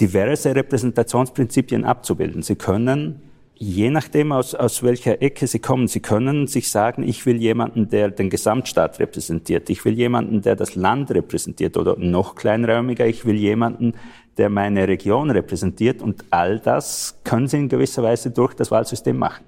diverse 0.00 0.54
Repräsentationsprinzipien 0.54 1.84
abzubilden. 1.84 2.42
Sie 2.42 2.56
können, 2.56 3.20
je 3.54 3.90
nachdem 3.90 4.32
aus, 4.32 4.54
aus 4.54 4.82
welcher 4.82 5.20
Ecke 5.20 5.46
Sie 5.46 5.58
kommen, 5.58 5.86
Sie 5.86 6.00
können 6.00 6.46
sich 6.46 6.70
sagen, 6.70 7.02
ich 7.02 7.26
will 7.26 7.36
jemanden, 7.36 7.90
der 7.90 8.10
den 8.10 8.30
Gesamtstaat 8.30 8.98
repräsentiert, 8.98 9.68
ich 9.68 9.84
will 9.84 9.94
jemanden, 9.94 10.40
der 10.40 10.56
das 10.56 10.74
Land 10.74 11.10
repräsentiert 11.10 11.76
oder 11.76 11.96
noch 11.98 12.34
kleinräumiger, 12.34 13.06
ich 13.06 13.26
will 13.26 13.36
jemanden, 13.36 13.92
der 14.38 14.48
meine 14.48 14.88
Region 14.88 15.30
repräsentiert 15.30 16.00
und 16.00 16.24
all 16.30 16.58
das 16.58 17.18
können 17.24 17.46
Sie 17.46 17.58
in 17.58 17.68
gewisser 17.68 18.02
Weise 18.02 18.30
durch 18.30 18.54
das 18.54 18.70
Wahlsystem 18.70 19.18
machen. 19.18 19.44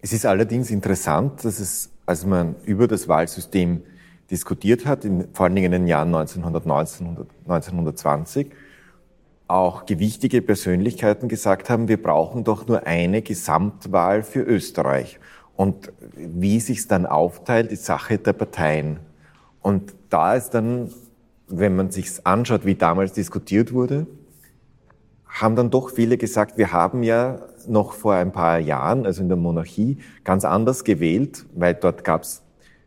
Es 0.00 0.14
ist 0.14 0.24
allerdings 0.24 0.70
interessant, 0.70 1.44
dass 1.44 1.60
es, 1.60 1.90
als 2.06 2.24
man 2.24 2.54
über 2.64 2.88
das 2.88 3.06
Wahlsystem 3.06 3.82
diskutiert 4.30 4.86
hat, 4.86 5.04
in, 5.04 5.28
vor 5.34 5.44
allen 5.44 5.54
Dingen 5.54 5.66
in 5.66 5.82
den 5.82 5.86
Jahren 5.86 6.14
1919 6.14 7.06
und 7.06 7.18
1920, 7.42 8.50
auch 9.50 9.84
gewichtige 9.84 10.42
Persönlichkeiten 10.42 11.28
gesagt 11.28 11.70
haben, 11.70 11.88
wir 11.88 12.00
brauchen 12.00 12.44
doch 12.44 12.66
nur 12.68 12.86
eine 12.86 13.20
Gesamtwahl 13.20 14.22
für 14.22 14.42
Österreich. 14.42 15.18
Und 15.56 15.92
wie 16.14 16.60
sich's 16.60 16.86
dann 16.86 17.04
aufteilt, 17.04 17.72
ist 17.72 17.84
Sache 17.84 18.18
der 18.18 18.32
Parteien. 18.32 19.00
Und 19.60 19.92
da 20.08 20.34
ist 20.34 20.50
dann, 20.50 20.90
wenn 21.48 21.76
man 21.76 21.90
sich's 21.90 22.24
anschaut, 22.24 22.64
wie 22.64 22.76
damals 22.76 23.12
diskutiert 23.12 23.72
wurde, 23.72 24.06
haben 25.26 25.56
dann 25.56 25.70
doch 25.70 25.90
viele 25.90 26.16
gesagt, 26.16 26.56
wir 26.56 26.72
haben 26.72 27.02
ja 27.02 27.40
noch 27.66 27.92
vor 27.92 28.14
ein 28.14 28.32
paar 28.32 28.58
Jahren, 28.58 29.04
also 29.04 29.22
in 29.22 29.28
der 29.28 29.36
Monarchie, 29.36 29.98
ganz 30.24 30.44
anders 30.44 30.84
gewählt, 30.84 31.44
weil 31.54 31.74
dort 31.74 32.04
gab's 32.04 32.42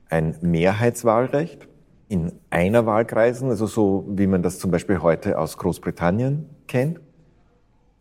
ein 0.10 0.36
Mehrheitswahlrecht 0.41 1.67
in 2.10 2.32
einer 2.50 2.86
Wahlkreisen, 2.86 3.50
also 3.50 3.65
so 3.65 4.05
wie 4.10 4.27
man 4.27 4.43
das 4.43 4.60
zum 4.60 4.72
Beispiel 4.72 5.00
heute 5.00 5.38
aus 5.39 5.58
Großbritannien 5.58 6.48
kennt. 6.67 7.00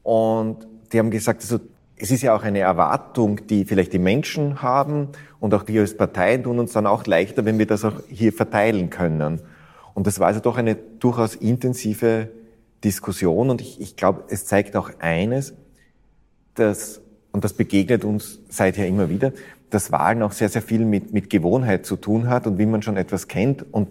Und 0.03 0.67
die 0.93 0.99
haben 0.99 1.11
gesagt, 1.11 1.43
also 1.43 1.61
es 1.97 2.11
ist 2.11 2.23
ja 2.23 2.35
auch 2.35 2.43
eine 2.43 2.59
Erwartung, 2.59 3.47
die 3.47 3.65
vielleicht 3.65 3.93
die 3.93 3.99
Menschen 3.99 4.63
haben 4.63 5.09
und 5.39 5.55
auch 5.55 5.69
wir 5.69 5.83
als 5.83 5.97
Parteien 5.97 6.43
tun 6.43 6.59
uns 6.59 6.73
dann 6.73 6.87
auch 6.87 7.07
leichter, 7.07 7.45
wenn 7.45 7.59
wir 7.59 7.67
das 7.67 7.85
auch 7.85 8.01
hier 8.09 8.33
verteilen 8.33 8.91
können. 8.91 9.41
Und 9.95 10.07
das 10.07 10.19
war 10.19 10.27
also 10.27 10.41
doch 10.41 10.57
eine 10.57 10.75
durchaus 10.75 11.35
intensive 11.35 12.29
Diskussion 12.83 13.51
und 13.51 13.61
ich, 13.61 13.81
ich 13.81 13.97
glaube, 13.97 14.25
es 14.29 14.47
zeigt 14.47 14.75
auch 14.75 14.91
eines, 14.99 15.55
dass, 16.55 17.01
und 17.31 17.45
das 17.45 17.53
begegnet 17.53 18.05
uns 18.05 18.41
seither 18.49 18.89
immer 18.89 19.09
wieder, 19.09 19.33
dass 19.71 19.93
Wahlen 19.93 20.23
auch 20.23 20.33
sehr, 20.33 20.49
sehr 20.49 20.63
viel 20.63 20.85
mit, 20.85 21.13
mit 21.13 21.31
Gewohnheit 21.31 21.87
zu 21.87 21.97
tun 21.97 22.29
hat 22.29 22.47
und 22.47 22.59
wie 22.59 22.67
man 22.67 22.83
schon 22.83 22.97
etwas 22.97 23.29
kennt. 23.29 23.65
Und 23.73 23.89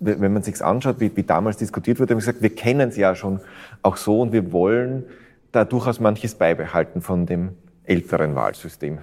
wenn 0.00 0.32
man 0.32 0.42
sich's 0.42 0.62
anschaut, 0.62 1.00
wie, 1.00 1.14
wie 1.14 1.22
damals 1.22 1.56
diskutiert 1.58 2.00
wurde, 2.00 2.14
haben 2.14 2.18
wir 2.18 2.26
gesagt, 2.26 2.42
wir 2.42 2.54
kennen 2.54 2.88
es 2.88 2.96
ja 2.96 3.14
schon 3.14 3.40
auch 3.82 3.96
so 3.96 4.20
und 4.20 4.32
wir 4.32 4.52
wollen 4.52 5.04
da 5.52 5.64
durchaus 5.64 6.00
manches 6.00 6.34
beibehalten 6.34 7.02
von 7.02 7.26
dem 7.26 7.50
älteren 7.84 8.34
Wahlsystem. 8.34 8.98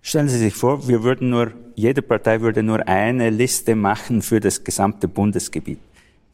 Stellen 0.00 0.28
Sie 0.28 0.38
sich 0.38 0.54
vor, 0.54 0.86
wir 0.86 1.02
würden 1.02 1.30
nur, 1.30 1.52
jede 1.74 2.02
Partei 2.02 2.40
würde 2.40 2.62
nur 2.62 2.86
eine 2.86 3.30
Liste 3.30 3.74
machen 3.74 4.22
für 4.22 4.40
das 4.40 4.64
gesamte 4.64 5.08
Bundesgebiet. 5.08 5.80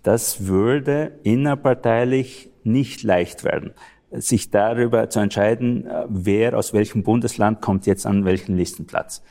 Das 0.03 0.47
würde 0.47 1.13
innerparteilich 1.23 2.51
nicht 2.63 3.03
leicht 3.03 3.43
werden 3.43 3.73
sich 4.15 4.51
darüber 4.51 5.11
zu 5.11 5.21
entscheiden, 5.21 5.87
äh, 5.87 6.05
wer 6.09 6.57
aus 6.57 6.73
welchem 6.73 7.03
Bundesland 7.03 7.61
kommt 7.61 7.87
jetzt 7.87 8.07
an 8.07 8.25
welchen 8.25 8.57
Listenplatz. 8.57 9.23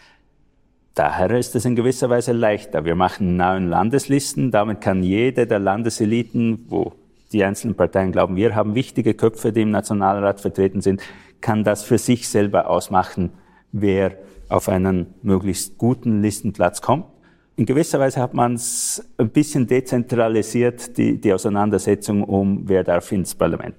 Daher 0.96 1.32
ist 1.32 1.56
es 1.56 1.66
in 1.66 1.76
gewisser 1.76 2.10
Weise 2.10 2.34
leichter. 2.34 2.86
Wir 2.86 2.94
machen 2.94 3.36
neuen 3.36 3.68
Landeslisten, 3.68 4.52
damit 4.52 4.82
kann 4.82 5.02
jede 5.02 5.48
der 5.48 5.58
Landeseliten, 5.58 6.66
wo 6.70 6.94
die 7.32 7.44
einzelnen 7.44 7.76
Parteien 7.76 8.12
glauben, 8.12 8.36
wir 8.36 8.54
haben 8.54 8.76
wichtige 8.76 9.16
Köpfe, 9.16 9.52
die 9.52 9.64
im 9.64 9.72
Nationalrat 9.72 10.40
vertreten 10.40 10.82
sind, 10.82 11.02
kann 11.42 11.64
das 11.64 11.84
für 11.84 11.98
sich 11.98 12.30
selber 12.30 12.70
ausmachen, 12.70 13.32
wer 13.72 14.12
auf 14.50 14.70
einen 14.70 15.16
möglichst 15.24 15.80
guten 15.80 16.22
Listenplatz 16.22 16.82
kommt. 16.82 17.06
In 17.56 17.66
gewisser 17.66 18.00
Weise 18.00 18.22
hat 18.22 18.36
man 18.36 18.54
es 18.54 19.04
ein 19.18 19.30
bisschen 19.30 19.66
dezentralisiert, 19.68 20.98
die, 20.98 21.20
die 21.20 21.34
Auseinandersetzung 21.34 22.24
um, 22.24 22.68
wer 22.70 22.84
darf 22.84 23.12
ins 23.12 23.34
Parlament. 23.34 23.76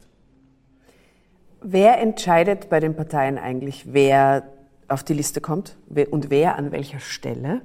Wer 1.62 2.00
entscheidet 2.00 2.68
bei 2.68 2.80
den 2.80 2.94
Parteien 2.94 3.38
eigentlich, 3.38 3.92
wer 3.92 4.42
auf 4.88 5.05
die 5.05 5.14
Liste 5.14 5.41
kommt 5.41 5.76
und 6.11 6.31
wer 6.31 6.57
an 6.57 6.73
welcher 6.73 7.00
Stelle? 7.00 7.62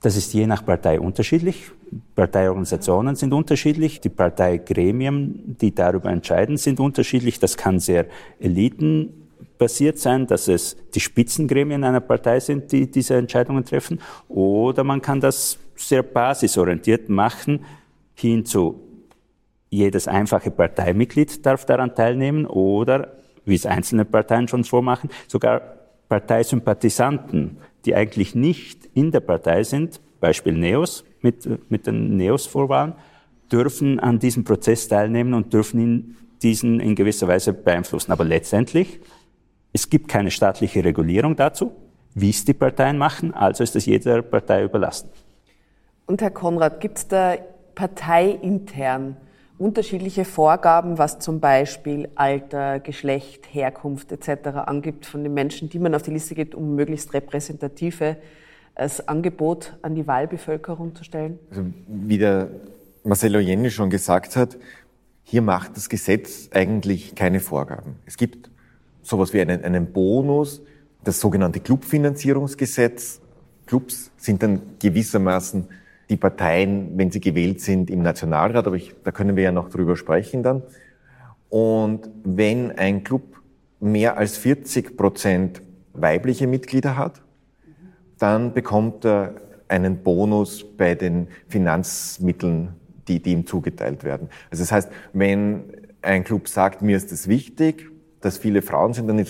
Das 0.00 0.16
ist 0.16 0.32
je 0.32 0.46
nach 0.46 0.64
Partei 0.64 1.00
unterschiedlich. 1.00 1.72
Parteiorganisationen 2.14 3.16
sind 3.16 3.32
unterschiedlich. 3.32 4.00
Die 4.00 4.10
Parteigremien, 4.10 5.56
die 5.60 5.74
darüber 5.74 6.10
entscheiden, 6.10 6.56
sind 6.56 6.78
unterschiedlich. 6.78 7.40
Das 7.40 7.56
kann 7.56 7.80
sehr 7.80 8.06
elitenbasiert 8.38 9.98
sein, 9.98 10.28
dass 10.28 10.46
es 10.46 10.76
die 10.94 11.00
Spitzengremien 11.00 11.82
einer 11.82 12.00
Partei 12.00 12.38
sind, 12.38 12.70
die 12.70 12.88
diese 12.88 13.16
Entscheidungen 13.16 13.64
treffen. 13.64 14.00
Oder 14.28 14.84
man 14.84 15.02
kann 15.02 15.20
das 15.20 15.58
sehr 15.74 16.04
basisorientiert 16.04 17.08
machen, 17.08 17.64
hin 18.14 18.44
zu 18.44 18.80
jedes 19.70 20.08
einfache 20.08 20.50
Parteimitglied 20.50 21.44
darf 21.44 21.64
daran 21.66 21.94
teilnehmen 21.94 22.46
oder, 22.46 23.18
wie 23.44 23.54
es 23.54 23.66
einzelne 23.66 24.04
Parteien 24.04 24.48
schon 24.48 24.64
vormachen, 24.64 25.10
sogar 25.26 25.77
Parteisympathisanten, 26.08 27.58
die 27.84 27.94
eigentlich 27.94 28.34
nicht 28.34 28.88
in 28.94 29.10
der 29.10 29.20
Partei 29.20 29.62
sind, 29.62 30.00
Beispiel 30.20 30.52
Neos 30.52 31.04
mit, 31.20 31.70
mit 31.70 31.86
den 31.86 32.16
Neos-Vorwahlen, 32.16 32.94
dürfen 33.50 34.00
an 34.00 34.18
diesem 34.18 34.44
Prozess 34.44 34.88
teilnehmen 34.88 35.34
und 35.34 35.52
dürfen 35.52 35.80
ihn, 35.80 36.16
diesen 36.42 36.80
in 36.80 36.94
gewisser 36.94 37.26
Weise 37.26 37.52
beeinflussen. 37.52 38.12
Aber 38.12 38.24
letztendlich, 38.24 39.00
es 39.72 39.90
gibt 39.90 40.08
keine 40.08 40.30
staatliche 40.30 40.84
Regulierung 40.84 41.34
dazu, 41.34 41.72
wie 42.14 42.30
es 42.30 42.44
die 42.44 42.54
Parteien 42.54 42.98
machen, 42.98 43.34
also 43.34 43.64
ist 43.64 43.76
es 43.76 43.86
jeder 43.86 44.22
Partei 44.22 44.64
überlassen. 44.64 45.10
Und 46.06 46.22
Herr 46.22 46.30
Konrad, 46.30 46.80
gibt 46.80 46.98
es 46.98 47.08
da 47.08 47.36
parteiintern 47.74 49.16
unterschiedliche 49.58 50.24
Vorgaben, 50.24 50.98
was 50.98 51.18
zum 51.18 51.40
Beispiel 51.40 52.08
Alter, 52.14 52.78
Geschlecht, 52.80 53.52
Herkunft 53.52 54.12
etc. 54.12 54.48
angibt 54.66 55.04
von 55.04 55.22
den 55.24 55.34
Menschen, 55.34 55.68
die 55.68 55.78
man 55.78 55.94
auf 55.94 56.02
die 56.02 56.12
Liste 56.12 56.34
gibt, 56.34 56.54
um 56.54 56.74
möglichst 56.74 57.12
repräsentative 57.12 58.16
als 58.74 59.06
Angebot 59.08 59.76
an 59.82 59.96
die 59.96 60.06
Wahlbevölkerung 60.06 60.94
zu 60.94 61.02
stellen? 61.02 61.38
Also, 61.50 61.64
wie 61.88 62.18
der 62.18 62.48
Marcelo 63.02 63.40
Jenny 63.40 63.70
schon 63.70 63.90
gesagt 63.90 64.36
hat, 64.36 64.56
hier 65.24 65.42
macht 65.42 65.76
das 65.76 65.88
Gesetz 65.88 66.48
eigentlich 66.52 67.14
keine 67.14 67.40
Vorgaben. 67.40 67.96
Es 68.06 68.16
gibt 68.16 68.50
sowas 69.02 69.32
wie 69.32 69.40
einen, 69.40 69.64
einen 69.64 69.92
Bonus, 69.92 70.62
das 71.04 71.20
sogenannte 71.20 71.60
Clubfinanzierungsgesetz. 71.60 73.20
Clubs 73.66 74.10
sind 74.16 74.42
dann 74.42 74.62
gewissermaßen 74.78 75.68
die 76.10 76.16
Parteien, 76.16 76.96
wenn 76.96 77.10
sie 77.10 77.20
gewählt 77.20 77.60
sind, 77.60 77.90
im 77.90 78.02
Nationalrat, 78.02 78.66
aber 78.66 78.76
ich, 78.76 78.94
da 79.04 79.12
können 79.12 79.36
wir 79.36 79.44
ja 79.44 79.52
noch 79.52 79.68
drüber 79.68 79.96
sprechen 79.96 80.42
dann. 80.42 80.62
Und 81.50 82.08
wenn 82.24 82.72
ein 82.72 83.04
Club 83.04 83.22
mehr 83.80 84.16
als 84.16 84.36
40 84.36 84.96
Prozent 84.96 85.62
weibliche 85.92 86.46
Mitglieder 86.46 86.96
hat, 86.96 87.22
dann 88.18 88.52
bekommt 88.52 89.04
er 89.04 89.34
einen 89.68 90.02
Bonus 90.02 90.64
bei 90.76 90.94
den 90.94 91.28
Finanzmitteln, 91.48 92.74
die, 93.06 93.20
die 93.20 93.32
ihm 93.32 93.46
zugeteilt 93.46 94.02
werden. 94.02 94.28
Also 94.50 94.62
das 94.62 94.72
heißt, 94.72 94.90
wenn 95.12 95.64
ein 96.02 96.24
Club 96.24 96.48
sagt, 96.48 96.82
mir 96.82 96.96
ist 96.96 97.12
es 97.12 97.28
wichtig, 97.28 97.90
dass 98.20 98.38
viele 98.38 98.62
Frauen 98.62 98.94
sind, 98.94 99.06
dann 99.08 99.24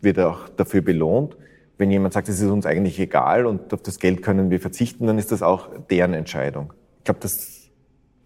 wird 0.00 0.18
er 0.18 0.30
auch 0.30 0.48
dafür 0.48 0.80
belohnt 0.80 1.36
wenn 1.78 1.90
jemand 1.90 2.14
sagt, 2.14 2.28
es 2.28 2.40
ist 2.40 2.48
uns 2.48 2.66
eigentlich 2.66 2.98
egal 3.00 3.46
und 3.46 3.72
auf 3.72 3.82
das 3.82 3.98
Geld 3.98 4.22
können 4.22 4.50
wir 4.50 4.60
verzichten, 4.60 5.06
dann 5.06 5.18
ist 5.18 5.32
das 5.32 5.42
auch 5.42 5.68
deren 5.90 6.14
Entscheidung. 6.14 6.72
Ich 6.98 7.04
glaube, 7.04 7.20
das 7.20 7.70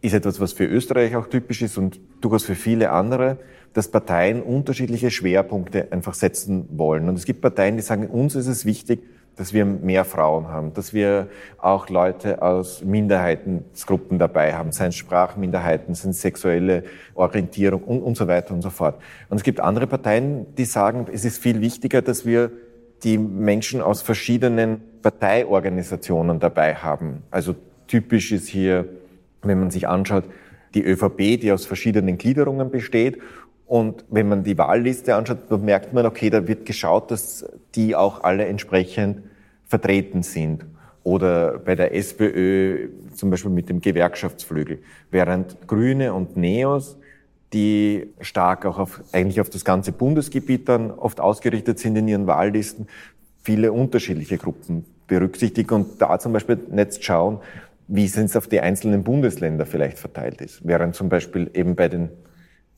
ist 0.02 0.12
etwas, 0.12 0.40
was 0.40 0.52
für 0.52 0.64
Österreich 0.64 1.16
auch 1.16 1.26
typisch 1.26 1.62
ist 1.62 1.78
und 1.78 2.00
durchaus 2.20 2.44
für 2.44 2.54
viele 2.54 2.90
andere, 2.90 3.38
dass 3.72 3.88
Parteien 3.90 4.42
unterschiedliche 4.42 5.10
Schwerpunkte 5.10 5.92
einfach 5.92 6.14
setzen 6.14 6.68
wollen. 6.72 7.08
Und 7.08 7.16
es 7.16 7.24
gibt 7.24 7.40
Parteien, 7.40 7.76
die 7.76 7.82
sagen, 7.82 8.06
uns 8.06 8.34
ist 8.34 8.46
es 8.46 8.64
wichtig, 8.64 9.02
dass 9.36 9.52
wir 9.52 9.66
mehr 9.66 10.06
Frauen 10.06 10.48
haben, 10.48 10.72
dass 10.72 10.94
wir 10.94 11.28
auch 11.58 11.90
Leute 11.90 12.40
aus 12.40 12.82
Minderheitengruppen 12.82 14.18
dabei 14.18 14.54
haben, 14.54 14.72
seien 14.72 14.92
Sprachminderheiten, 14.92 15.94
seien 15.94 16.14
sexuelle 16.14 16.84
Orientierung 17.14 17.82
und, 17.82 18.00
und 18.00 18.16
so 18.16 18.28
weiter 18.28 18.54
und 18.54 18.62
so 18.62 18.70
fort. 18.70 18.98
Und 19.28 19.36
es 19.36 19.42
gibt 19.42 19.60
andere 19.60 19.86
Parteien, 19.86 20.46
die 20.56 20.64
sagen, 20.64 21.06
es 21.12 21.26
ist 21.26 21.36
viel 21.42 21.60
wichtiger, 21.60 22.00
dass 22.00 22.24
wir 22.24 22.50
die 23.06 23.18
Menschen 23.18 23.80
aus 23.80 24.02
verschiedenen 24.02 24.80
Parteiorganisationen 25.00 26.40
dabei 26.40 26.74
haben. 26.74 27.22
Also 27.30 27.54
typisch 27.86 28.32
ist 28.32 28.48
hier, 28.48 28.88
wenn 29.42 29.60
man 29.60 29.70
sich 29.70 29.86
anschaut, 29.86 30.24
die 30.74 30.82
ÖVP, 30.84 31.40
die 31.40 31.52
aus 31.52 31.66
verschiedenen 31.66 32.18
Gliederungen 32.18 32.68
besteht 32.68 33.18
und 33.66 34.04
wenn 34.10 34.28
man 34.28 34.42
die 34.42 34.58
Wahlliste 34.58 35.14
anschaut, 35.14 35.38
dann 35.48 35.64
merkt 35.64 35.92
man, 35.92 36.04
okay, 36.04 36.30
da 36.30 36.48
wird 36.48 36.66
geschaut, 36.66 37.12
dass 37.12 37.46
die 37.76 37.94
auch 37.94 38.24
alle 38.24 38.44
entsprechend 38.46 39.22
vertreten 39.66 40.24
sind. 40.24 40.66
Oder 41.04 41.60
bei 41.60 41.76
der 41.76 41.94
SPÖ 41.94 42.88
zum 43.14 43.30
Beispiel 43.30 43.52
mit 43.52 43.68
dem 43.68 43.80
Gewerkschaftsflügel. 43.80 44.80
Während 45.12 45.68
Grüne 45.68 46.12
und 46.12 46.36
Neos, 46.36 46.98
die 47.52 48.12
stark 48.20 48.66
auch 48.66 48.78
auf, 48.78 49.02
eigentlich 49.12 49.40
auf 49.40 49.50
das 49.50 49.64
ganze 49.64 49.92
Bundesgebiet 49.92 50.68
dann 50.68 50.90
oft 50.90 51.20
ausgerichtet 51.20 51.78
sind 51.78 51.96
in 51.96 52.08
ihren 52.08 52.26
Wahllisten, 52.26 52.88
viele 53.42 53.72
unterschiedliche 53.72 54.38
Gruppen 54.38 54.84
berücksichtigen 55.06 55.72
und 55.74 56.02
da 56.02 56.18
zum 56.18 56.32
Beispiel 56.32 56.58
jetzt 56.74 57.04
schauen, 57.04 57.38
wie 57.88 58.04
es 58.04 58.36
auf 58.36 58.48
die 58.48 58.60
einzelnen 58.60 59.04
Bundesländer 59.04 59.66
vielleicht 59.66 59.98
verteilt 59.98 60.40
ist. 60.40 60.66
Während 60.66 60.96
zum 60.96 61.08
Beispiel 61.08 61.50
eben 61.54 61.76
bei 61.76 61.88
den 61.88 62.10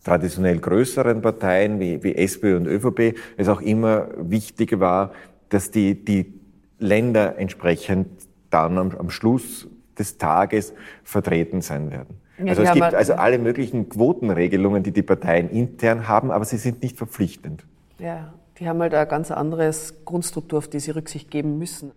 traditionell 0.04 0.58
größeren 0.58 1.22
Parteien 1.22 1.80
wie, 1.80 2.02
wie 2.02 2.14
SPÖ 2.14 2.56
und 2.56 2.66
ÖVP 2.66 3.14
es 3.36 3.48
auch 3.48 3.60
immer 3.60 4.08
wichtig 4.18 4.78
war, 4.78 5.12
dass 5.48 5.70
die, 5.70 6.04
die 6.04 6.34
Länder 6.78 7.38
entsprechend 7.38 8.08
dann 8.50 8.78
am, 8.78 8.90
am 8.96 9.10
Schluss 9.10 9.66
des 9.98 10.18
Tages 10.18 10.74
vertreten 11.02 11.62
sein 11.62 11.90
werden. 11.90 12.20
Ja, 12.38 12.46
also 12.46 12.62
es 12.62 12.72
gibt 12.72 12.94
also 12.94 13.14
alle 13.14 13.38
möglichen 13.38 13.88
Quotenregelungen, 13.88 14.82
die 14.82 14.92
die 14.92 15.02
Parteien 15.02 15.50
intern 15.50 16.06
haben, 16.06 16.30
aber 16.30 16.44
sie 16.44 16.56
sind 16.56 16.82
nicht 16.82 16.96
verpflichtend. 16.96 17.64
Ja, 17.98 18.32
die 18.58 18.68
haben 18.68 18.80
halt 18.80 18.94
eine 18.94 19.06
ganz 19.06 19.30
anderes 19.30 20.04
Grundstruktur, 20.04 20.58
auf 20.58 20.68
die 20.68 20.80
sie 20.80 20.92
Rücksicht 20.92 21.30
geben 21.30 21.58
müssen. 21.58 21.92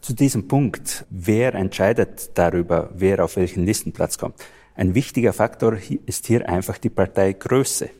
Zu 0.00 0.12
diesem 0.14 0.46
Punkt, 0.46 1.06
wer 1.10 1.54
entscheidet 1.54 2.38
darüber, 2.38 2.90
wer 2.94 3.24
auf 3.24 3.36
welchen 3.36 3.64
Listenplatz 3.64 4.18
kommt? 4.18 4.36
Ein 4.74 4.94
wichtiger 4.94 5.32
Faktor 5.32 5.76
ist 6.06 6.26
hier 6.26 6.48
einfach 6.48 6.78
die 6.78 6.90
Parteigröße. 6.90 7.90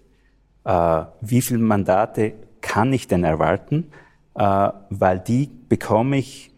Äh, 0.64 1.02
wie 1.20 1.42
viele 1.42 1.58
Mandate 1.58 2.34
kann 2.60 2.92
ich 2.92 3.08
denn 3.08 3.24
erwarten? 3.24 3.90
Äh, 4.34 4.70
weil 4.90 5.18
die 5.18 5.50
bekomme 5.68 6.18
ich 6.18 6.52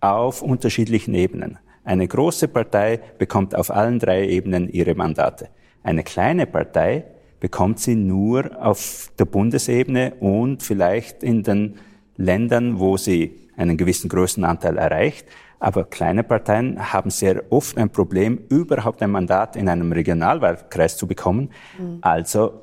auf 0.00 0.42
unterschiedlichen 0.42 1.14
Ebenen. 1.14 1.58
Eine 1.84 2.06
große 2.06 2.48
Partei 2.48 3.00
bekommt 3.18 3.54
auf 3.54 3.70
allen 3.70 3.98
drei 3.98 4.28
Ebenen 4.28 4.68
ihre 4.68 4.94
Mandate. 4.94 5.48
Eine 5.82 6.04
kleine 6.04 6.46
Partei 6.46 7.04
bekommt 7.40 7.80
sie 7.80 7.96
nur 7.96 8.50
auf 8.64 9.10
der 9.18 9.24
Bundesebene 9.24 10.14
und 10.20 10.62
vielleicht 10.62 11.24
in 11.24 11.42
den 11.42 11.74
Ländern, 12.16 12.78
wo 12.78 12.96
sie 12.96 13.36
einen 13.56 13.76
gewissen 13.76 14.08
Größenanteil 14.08 14.78
erreicht. 14.78 15.26
Aber 15.58 15.84
kleine 15.84 16.22
Parteien 16.22 16.92
haben 16.92 17.10
sehr 17.10 17.44
oft 17.50 17.76
ein 17.78 17.90
Problem, 17.90 18.38
überhaupt 18.48 19.02
ein 19.02 19.10
Mandat 19.10 19.56
in 19.56 19.68
einem 19.68 19.92
Regionalwahlkreis 19.92 20.96
zu 20.96 21.06
bekommen. 21.06 21.50
Mhm. 21.78 21.98
Also 22.00 22.60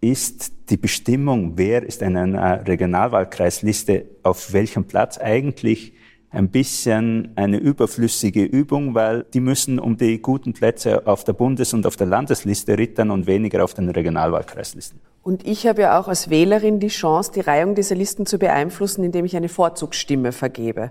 ist 0.00 0.52
die 0.70 0.76
Bestimmung, 0.76 1.52
wer 1.56 1.84
ist 1.84 2.02
in 2.02 2.16
einer 2.16 2.66
Regionalwahlkreisliste 2.66 4.06
auf 4.24 4.52
welchem 4.52 4.84
Platz 4.84 5.16
eigentlich 5.16 5.94
ein 6.32 6.48
bisschen 6.48 7.32
eine 7.36 7.58
überflüssige 7.58 8.42
Übung, 8.42 8.94
weil 8.94 9.24
die 9.34 9.40
müssen 9.40 9.78
um 9.78 9.98
die 9.98 10.20
guten 10.20 10.54
Plätze 10.54 11.06
auf 11.06 11.24
der 11.24 11.34
Bundes- 11.34 11.74
und 11.74 11.86
auf 11.86 11.96
der 11.96 12.06
Landesliste 12.06 12.78
rittern 12.78 13.10
und 13.10 13.26
weniger 13.26 13.62
auf 13.62 13.74
den 13.74 13.90
Regionalwahlkreislisten. 13.90 14.98
Und 15.22 15.46
ich 15.46 15.66
habe 15.66 15.82
ja 15.82 16.00
auch 16.00 16.08
als 16.08 16.30
Wählerin 16.30 16.80
die 16.80 16.88
Chance, 16.88 17.32
die 17.32 17.40
Reihung 17.40 17.74
dieser 17.74 17.94
Listen 17.94 18.24
zu 18.24 18.38
beeinflussen, 18.38 19.04
indem 19.04 19.26
ich 19.26 19.36
eine 19.36 19.50
Vorzugsstimme 19.50 20.32
vergebe. 20.32 20.90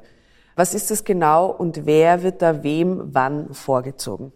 Was 0.55 0.75
ist 0.75 0.91
das 0.91 1.03
genau 1.03 1.47
und 1.47 1.85
wer 1.87 2.21
wird 2.21 2.41
da 2.43 2.63
wem 2.63 3.01
wann 3.11 3.53
vorgezogen? 3.53 4.31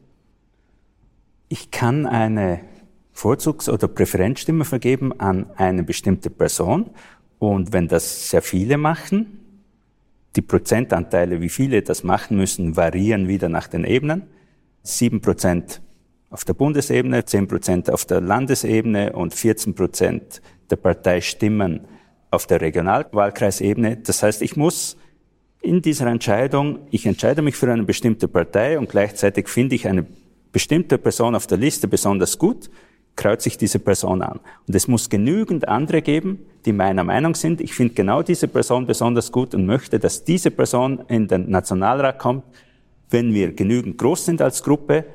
Ich 1.50 1.70
kann 1.70 2.08
eine 2.08 2.62
Vorzugs- 3.13 3.70
oder 3.70 3.88
Präferenzstimme 3.88 4.65
vergeben 4.65 5.18
an 5.20 5.52
eine 5.56 5.84
bestimmte 5.84 6.32
Person. 6.32 6.89
Und 7.38 7.74
wenn 7.74 7.88
das 7.88 8.32
sehr 8.32 8.41
viele 8.41 8.78
machen, 8.78 9.45
die 10.36 10.41
Prozentanteile, 10.41 11.41
wie 11.41 11.50
viele 11.50 11.82
das 11.82 12.04
machen 12.04 12.38
müssen, 12.38 12.76
variieren 12.76 13.28
wieder 13.28 13.50
nach 13.50 13.67
den 13.67 13.84
Ebenen. 13.84 14.24
Sieben 14.84 15.21
Prozent 15.21 15.82
auf 16.30 16.43
der 16.43 16.54
Bundesebene, 16.54 17.26
zehn 17.26 17.48
Prozent 17.48 17.89
auf 17.89 18.06
der 18.06 18.21
Landesebene 18.21 19.13
und 19.13 19.34
14 19.34 19.74
Prozent 19.74 20.41
der 20.69 20.76
Parteistimmen 20.76 21.88
auf 22.32 22.45
der 22.48 22.62
Regionalwahlkreisebene. 22.62 23.98
Das 23.98 24.21
heißt, 24.21 24.41
ich 24.41 24.56
muss 24.56 24.98
in 25.62 25.82
dieser 25.82 26.08
Entscheidung, 26.08 26.80
ich 26.91 27.06
entscheide 27.06 27.41
mich 27.41 27.56
für 27.56 27.71
eine 27.71 27.84
bestimmte 27.84 28.28
Partei 28.28 28.78
und 28.78 28.89
gleichzeitig 28.89 29.48
finde 29.48 29.76
ich 29.76 29.88
eine 29.88 30.06
bestimmte 30.52 30.98
Person 30.98 31.36
auf 31.36 31.48
der 31.48 31.58
Liste 31.58 31.88
besonders 31.88 32.38
gut, 32.38 32.69
kreuze 33.15 33.49
ich 33.49 33.58
diese 33.58 33.80
Person 33.80 34.21
an. 34.21 34.39
Und 34.67 34.75
es 34.75 34.88
muss 34.88 35.10
genügend 35.10 35.67
andere 35.67 36.01
geben, 36.01 36.39
die 36.65 36.73
meiner 36.73 37.04
Meinung 37.04 37.36
sind, 37.36 37.62
ich 37.62 37.73
finde 37.73 37.93
genau 37.93 38.21
diese 38.21 38.47
Person 38.47 38.88
besonders 38.88 39.32
gut 39.32 39.54
und 39.54 39.65
möchte, 39.65 39.99
dass 39.99 40.23
diese 40.23 40.51
Person 40.51 41.04
in 41.08 41.28
den 41.28 41.49
Nationalrat 41.49 42.19
kommt. 42.19 42.43
Wenn 43.10 43.34
wir 43.34 43.54
genügend 43.54 43.97
groß 43.97 44.25
sind 44.25 44.41
als 44.41 44.63
Gruppe, 44.63 45.06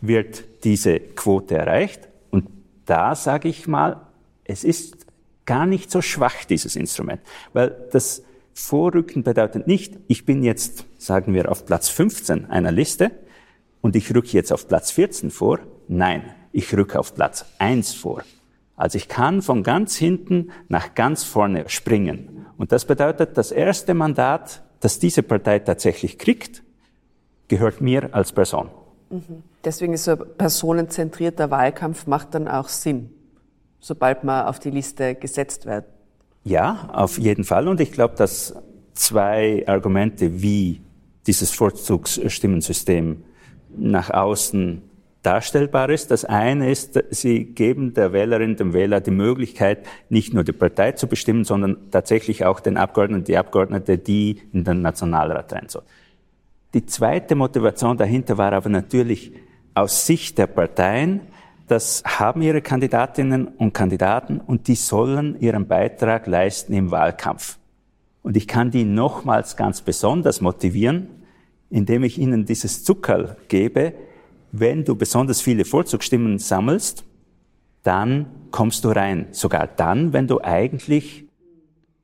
wird 0.00 0.44
diese 0.64 0.98
Quote 0.98 1.56
erreicht. 1.56 2.08
Und 2.30 2.48
da 2.84 3.14
sage 3.14 3.48
ich 3.48 3.66
mal, 3.66 4.00
es 4.44 4.64
ist 4.64 5.06
gar 5.44 5.66
nicht 5.66 5.90
so 5.90 6.02
schwach, 6.02 6.44
dieses 6.44 6.76
Instrument, 6.76 7.20
weil 7.52 7.74
das 7.92 8.22
Vorrücken 8.52 9.22
bedeutet 9.22 9.66
nicht, 9.66 9.98
ich 10.08 10.24
bin 10.24 10.42
jetzt, 10.42 10.86
sagen 10.98 11.34
wir, 11.34 11.50
auf 11.50 11.66
Platz 11.66 11.88
15 11.88 12.46
einer 12.50 12.72
Liste 12.72 13.10
und 13.80 13.94
ich 13.96 14.14
rücke 14.14 14.30
jetzt 14.30 14.52
auf 14.52 14.66
Platz 14.66 14.90
14 14.90 15.30
vor. 15.30 15.60
Nein, 15.88 16.22
ich 16.56 16.74
rücke 16.74 16.98
auf 16.98 17.14
Platz 17.14 17.44
1 17.58 17.92
vor. 17.94 18.22
Also 18.76 18.96
ich 18.96 19.08
kann 19.08 19.42
von 19.42 19.62
ganz 19.62 19.94
hinten 19.96 20.50
nach 20.68 20.94
ganz 20.94 21.22
vorne 21.22 21.68
springen. 21.68 22.46
Und 22.56 22.72
das 22.72 22.86
bedeutet, 22.86 23.36
das 23.36 23.52
erste 23.52 23.92
Mandat, 23.92 24.62
das 24.80 24.98
diese 24.98 25.22
Partei 25.22 25.58
tatsächlich 25.58 26.18
kriegt, 26.18 26.62
gehört 27.48 27.82
mir 27.82 28.14
als 28.14 28.32
Person. 28.32 28.70
Mhm. 29.10 29.42
Deswegen 29.64 29.92
ist 29.92 30.04
so 30.04 30.12
ein 30.12 30.24
personenzentrierter 30.38 31.50
Wahlkampf 31.50 32.06
macht 32.06 32.34
dann 32.34 32.48
auch 32.48 32.68
Sinn, 32.68 33.10
sobald 33.78 34.24
man 34.24 34.46
auf 34.46 34.58
die 34.58 34.70
Liste 34.70 35.14
gesetzt 35.14 35.66
wird. 35.66 35.84
Ja, 36.42 36.88
auf 36.92 37.18
jeden 37.18 37.44
Fall. 37.44 37.68
Und 37.68 37.80
ich 37.80 37.92
glaube, 37.92 38.14
dass 38.16 38.54
zwei 38.94 39.62
Argumente, 39.66 40.40
wie 40.40 40.80
dieses 41.26 41.50
Vorzugsstimmensystem 41.50 43.22
nach 43.76 44.10
außen 44.10 44.82
darstellbar 45.26 45.90
ist. 45.90 46.10
Das 46.10 46.24
eine 46.24 46.70
ist, 46.70 47.02
sie 47.10 47.44
geben 47.44 47.94
der 47.94 48.12
Wählerin, 48.12 48.56
dem 48.56 48.72
Wähler 48.72 49.00
die 49.00 49.10
Möglichkeit, 49.10 49.86
nicht 50.08 50.32
nur 50.32 50.44
die 50.44 50.52
Partei 50.52 50.92
zu 50.92 51.08
bestimmen, 51.08 51.44
sondern 51.44 51.90
tatsächlich 51.90 52.44
auch 52.44 52.60
den 52.60 52.76
Abgeordneten, 52.76 53.24
die 53.24 53.36
Abgeordnete, 53.36 53.98
die 53.98 54.40
in 54.52 54.64
den 54.64 54.82
Nationalrat 54.82 55.52
rein 55.52 55.68
soll. 55.68 55.82
Die 56.74 56.86
zweite 56.86 57.34
Motivation 57.34 57.96
dahinter 57.96 58.38
war 58.38 58.52
aber 58.52 58.68
natürlich 58.68 59.32
aus 59.74 60.06
Sicht 60.06 60.38
der 60.38 60.46
Parteien, 60.46 61.20
das 61.68 62.04
haben 62.04 62.42
ihre 62.42 62.62
Kandidatinnen 62.62 63.48
und 63.48 63.74
Kandidaten 63.74 64.38
und 64.38 64.68
die 64.68 64.76
sollen 64.76 65.40
ihren 65.40 65.66
Beitrag 65.66 66.28
leisten 66.28 66.72
im 66.72 66.92
Wahlkampf. 66.92 67.58
Und 68.22 68.36
ich 68.36 68.46
kann 68.46 68.70
die 68.70 68.84
nochmals 68.84 69.56
ganz 69.56 69.82
besonders 69.82 70.40
motivieren, 70.40 71.08
indem 71.70 72.04
ich 72.04 72.18
ihnen 72.18 72.44
dieses 72.44 72.84
Zuckerl 72.84 73.36
gebe. 73.48 73.94
Wenn 74.58 74.84
du 74.84 74.96
besonders 74.96 75.42
viele 75.42 75.66
Vorzugsstimmen 75.66 76.38
sammelst, 76.38 77.04
dann 77.82 78.26
kommst 78.50 78.84
du 78.84 78.88
rein. 78.88 79.26
Sogar 79.32 79.66
dann, 79.66 80.14
wenn 80.14 80.26
du 80.26 80.40
eigentlich 80.40 81.26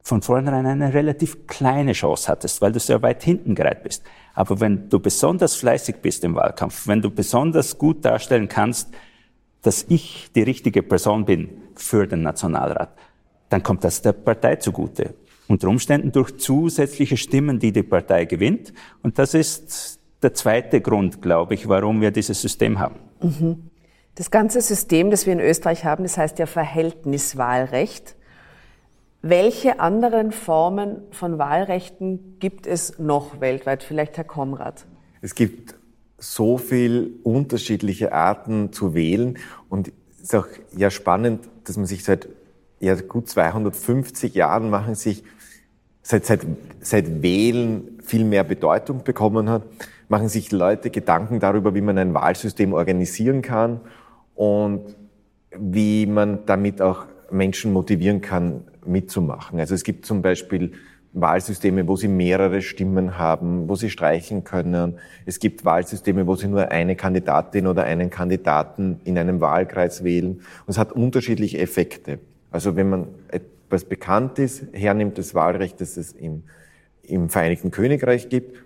von 0.03 0.21
vornherein 0.21 0.67
eine 0.67 0.93
relativ 0.93 1.47
kleine 1.47 1.93
Chance 1.93 2.31
hattest, 2.31 2.61
weil 2.61 2.73
du 2.73 2.79
sehr 2.79 3.01
weit 3.01 3.23
hinten 3.23 3.55
gereiht 3.55 3.83
bist. 3.83 4.05
Aber 4.35 4.61
wenn 4.61 4.91
du 4.91 5.01
besonders 5.01 5.55
fleißig 5.55 5.97
bist 6.03 6.25
im 6.25 6.35
Wahlkampf, 6.35 6.87
wenn 6.87 7.01
du 7.01 7.09
besonders 7.09 7.79
gut 7.79 8.05
darstellen 8.05 8.49
kannst, 8.49 8.91
dass 9.63 9.87
ich 9.89 10.29
die 10.35 10.43
richtige 10.43 10.83
Person 10.83 11.25
bin 11.25 11.49
für 11.75 12.07
den 12.07 12.21
Nationalrat, 12.21 12.95
dann 13.49 13.63
kommt 13.63 13.83
das 13.83 14.03
der 14.03 14.13
Partei 14.13 14.57
zugute. 14.57 15.15
Unter 15.49 15.69
Umständen 15.69 16.13
durch 16.13 16.37
zusätzliche 16.37 17.17
Stimmen, 17.17 17.59
die 17.59 17.73
die 17.73 17.83
Partei 17.83 18.27
gewinnt. 18.27 18.75
Und 19.03 19.19
das 19.19 19.33
ist 19.33 20.02
der 20.23 20.35
zweite 20.35 20.81
Grund, 20.81 21.23
glaube 21.23 21.55
ich, 21.55 21.69
warum 21.69 22.01
wir 22.01 22.11
dieses 22.11 22.41
System 22.41 22.79
haben. 22.79 22.97
Mhm. 23.21 23.71
Das 24.15 24.31
ganze 24.31 24.61
System, 24.61 25.11
das 25.11 25.27
wir 25.27 25.33
in 25.33 25.41
Österreich 25.41 25.85
haben, 25.85 26.05
das 26.05 26.19
heißt 26.19 26.39
ja 26.39 26.47
Verhältniswahlrecht. 26.47 28.15
Welche 29.23 29.81
anderen 29.81 30.33
Formen 30.33 30.99
von 31.13 31.39
Wahlrechten 31.39 32.39
gibt 32.39 32.67
es 32.67 32.99
noch 32.99 33.41
weltweit? 33.41 33.83
Vielleicht 33.83 34.17
Herr 34.17 34.25
Konrad. 34.25 34.85
Es 35.23 35.35
gibt 35.35 35.77
so 36.19 36.59
viel 36.59 37.19
unterschiedliche 37.23 38.13
Arten 38.13 38.73
zu 38.73 38.95
wählen 38.95 39.39
und 39.69 39.93
es 40.11 40.25
ist 40.25 40.35
auch 40.35 40.47
ja 40.77 40.91
spannend, 40.91 41.49
dass 41.65 41.77
man 41.77 41.87
sich 41.87 42.05
seit 42.05 42.29
ja, 42.81 42.95
gut 42.97 43.29
250 43.29 44.35
Jahren 44.35 44.71
machen 44.71 44.95
sich 44.95 45.23
seit, 46.03 46.27
seit, 46.27 46.41
seit 46.81 47.23
Wählen 47.23 48.01
viel 48.03 48.25
mehr 48.25 48.45
Bedeutung 48.45 49.05
bekommen 49.05 49.49
hat, 49.49 49.63
machen 50.13 50.29
sich 50.29 50.53
Leute 50.53 50.91
Gedanken 50.91 51.41
darüber, 51.41 51.75
wie 51.75 51.81
man 51.81 51.97
ein 51.97 52.13
Wahlsystem 52.13 52.75
organisieren 52.75 53.41
kann 53.41 53.81
und 54.35 54.95
wie 55.59 56.05
man 56.05 56.45
damit 56.45 56.83
auch 56.83 57.07
Menschen 57.31 57.73
motivieren 57.73 58.21
kann, 58.21 58.65
mitzumachen. 58.85 59.59
Also 59.59 59.75
es 59.75 59.85
gibt 59.85 60.05
zum 60.05 60.21
Beispiel 60.21 60.73
Wahlsysteme, 61.15 61.89
wo 61.89 61.97
sie 61.97 62.09
mehrere 62.09 62.61
Stimmen 62.61 63.17
haben, 63.17 63.71
wo 63.71 63.75
sie 63.75 63.89
streichen 63.89 64.45
können. 64.45 64.99
Es 65.25 65.39
gibt 65.39 65.65
Wahlsysteme, 65.65 66.27
wo 66.27 66.37
sie 66.37 66.49
nur 66.49 66.71
eine 66.71 66.95
Kandidatin 66.95 67.67
oder 67.67 67.85
einen 67.85 68.11
Kandidaten 68.11 69.01
in 69.05 69.17
einem 69.17 69.41
Wahlkreis 69.41 70.05
wählen. 70.05 70.43
Und 70.67 70.69
es 70.69 70.77
hat 70.77 70.93
unterschiedliche 70.93 71.59
Effekte. 71.59 72.19
Also 72.51 72.77
wenn 72.77 72.91
man 72.91 73.07
etwas 73.29 73.87
bekannt 73.87 74.39
ist, 74.39 74.65
hernimmt 74.75 75.17
das 75.17 75.35
Wahlrecht, 75.35 75.81
das 75.81 75.97
es 75.97 76.13
im, 76.13 76.43
im 77.03 77.31
Vereinigten 77.31 77.71
Königreich 77.71 78.29
gibt, 78.29 78.59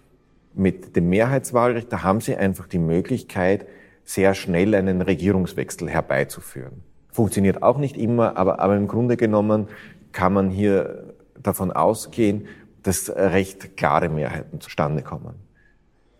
mit 0.56 0.96
dem 0.96 1.08
Mehrheitswahlrecht, 1.08 1.92
da 1.92 2.02
haben 2.02 2.20
sie 2.20 2.36
einfach 2.36 2.66
die 2.66 2.78
Möglichkeit, 2.78 3.66
sehr 4.04 4.34
schnell 4.34 4.74
einen 4.74 5.02
Regierungswechsel 5.02 5.88
herbeizuführen. 5.88 6.82
Funktioniert 7.10 7.62
auch 7.62 7.78
nicht 7.78 7.96
immer, 7.96 8.36
aber, 8.36 8.60
aber 8.60 8.76
im 8.76 8.88
Grunde 8.88 9.16
genommen 9.16 9.68
kann 10.12 10.32
man 10.32 10.50
hier 10.50 11.14
davon 11.42 11.72
ausgehen, 11.72 12.46
dass 12.82 13.10
recht 13.10 13.76
klare 13.76 14.08
Mehrheiten 14.08 14.60
zustande 14.60 15.02
kommen. 15.02 15.34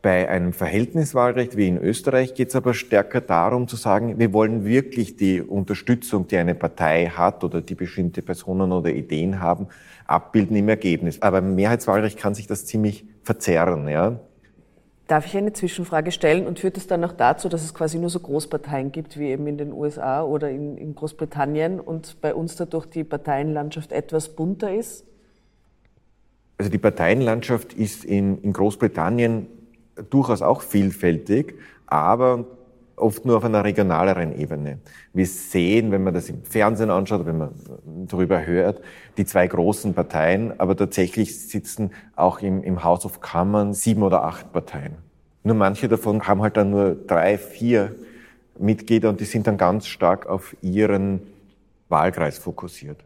Bei 0.02 0.28
einem 0.28 0.52
Verhältniswahlrecht 0.52 1.56
wie 1.56 1.66
in 1.66 1.78
Österreich 1.78 2.34
geht 2.34 2.50
es 2.50 2.56
aber 2.56 2.74
stärker 2.74 3.20
darum 3.20 3.66
zu 3.66 3.76
sagen, 3.76 4.18
wir 4.18 4.32
wollen 4.32 4.64
wirklich 4.64 5.16
die 5.16 5.40
Unterstützung, 5.40 6.28
die 6.28 6.36
eine 6.36 6.54
Partei 6.54 7.06
hat 7.06 7.42
oder 7.42 7.60
die 7.60 7.74
bestimmte 7.74 8.22
Personen 8.22 8.70
oder 8.72 8.90
Ideen 8.90 9.40
haben, 9.40 9.66
abbilden 10.06 10.56
im 10.56 10.68
Ergebnis. 10.68 11.22
Aber 11.22 11.38
im 11.38 11.54
Mehrheitswahlrecht 11.56 12.18
kann 12.18 12.34
sich 12.34 12.46
das 12.46 12.66
ziemlich 12.66 13.04
verzerren. 13.26 13.88
Ja? 13.88 14.20
Darf 15.08 15.26
ich 15.26 15.36
eine 15.36 15.52
Zwischenfrage 15.52 16.10
stellen 16.10 16.46
und 16.46 16.58
führt 16.60 16.76
es 16.76 16.86
dann 16.86 17.04
auch 17.04 17.12
dazu, 17.12 17.48
dass 17.48 17.62
es 17.62 17.74
quasi 17.74 17.98
nur 17.98 18.10
so 18.10 18.20
Großparteien 18.20 18.92
gibt 18.92 19.18
wie 19.18 19.28
eben 19.28 19.46
in 19.46 19.58
den 19.58 19.72
USA 19.72 20.22
oder 20.22 20.50
in, 20.50 20.78
in 20.78 20.94
Großbritannien 20.94 21.80
und 21.80 22.20
bei 22.20 22.34
uns 22.34 22.56
dadurch 22.56 22.86
die 22.86 23.04
Parteienlandschaft 23.04 23.92
etwas 23.92 24.30
bunter 24.30 24.74
ist? 24.74 25.04
Also 26.58 26.70
die 26.70 26.78
Parteienlandschaft 26.78 27.74
ist 27.74 28.04
in, 28.04 28.40
in 28.42 28.52
Großbritannien 28.52 29.46
durchaus 30.10 30.42
auch 30.42 30.62
vielfältig, 30.62 31.54
aber 31.86 32.44
oft 32.96 33.24
nur 33.24 33.36
auf 33.36 33.44
einer 33.44 33.62
regionaleren 33.62 34.38
Ebene. 34.38 34.78
Wir 35.12 35.26
sehen, 35.26 35.92
wenn 35.92 36.02
man 36.02 36.14
das 36.14 36.28
im 36.28 36.42
Fernsehen 36.44 36.90
anschaut, 36.90 37.26
wenn 37.26 37.38
man 37.38 37.50
darüber 38.08 38.44
hört, 38.44 38.80
die 39.18 39.26
zwei 39.26 39.46
großen 39.46 39.94
Parteien, 39.94 40.58
aber 40.58 40.76
tatsächlich 40.76 41.38
sitzen 41.38 41.90
auch 42.16 42.40
im, 42.40 42.62
im 42.62 42.82
House 42.82 43.04
of 43.04 43.20
Commons 43.20 43.82
sieben 43.82 44.02
oder 44.02 44.24
acht 44.24 44.52
Parteien. 44.52 44.94
Nur 45.44 45.54
manche 45.54 45.88
davon 45.88 46.26
haben 46.26 46.42
halt 46.42 46.56
dann 46.56 46.70
nur 46.70 46.94
drei, 46.94 47.38
vier 47.38 47.94
Mitglieder 48.58 49.10
und 49.10 49.20
die 49.20 49.24
sind 49.24 49.46
dann 49.46 49.58
ganz 49.58 49.86
stark 49.86 50.26
auf 50.26 50.56
ihren 50.62 51.20
Wahlkreis 51.88 52.38
fokussiert. 52.38 52.98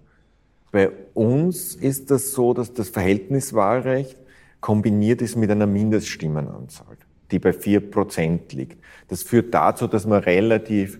Bei 0.72 0.90
uns 1.14 1.74
ist 1.74 2.10
das 2.12 2.32
so, 2.32 2.54
dass 2.54 2.72
das 2.72 2.90
Verhältniswahlrecht 2.90 4.16
kombiniert 4.60 5.20
ist 5.20 5.36
mit 5.36 5.50
einer 5.50 5.66
Mindeststimmenanzahl 5.66 6.96
die 7.30 7.38
bei 7.38 7.52
vier 7.52 7.80
Prozent 7.90 8.52
liegt. 8.52 8.78
Das 9.08 9.22
führt 9.22 9.54
dazu, 9.54 9.86
dass 9.86 10.06
man 10.06 10.22
relativ 10.22 10.98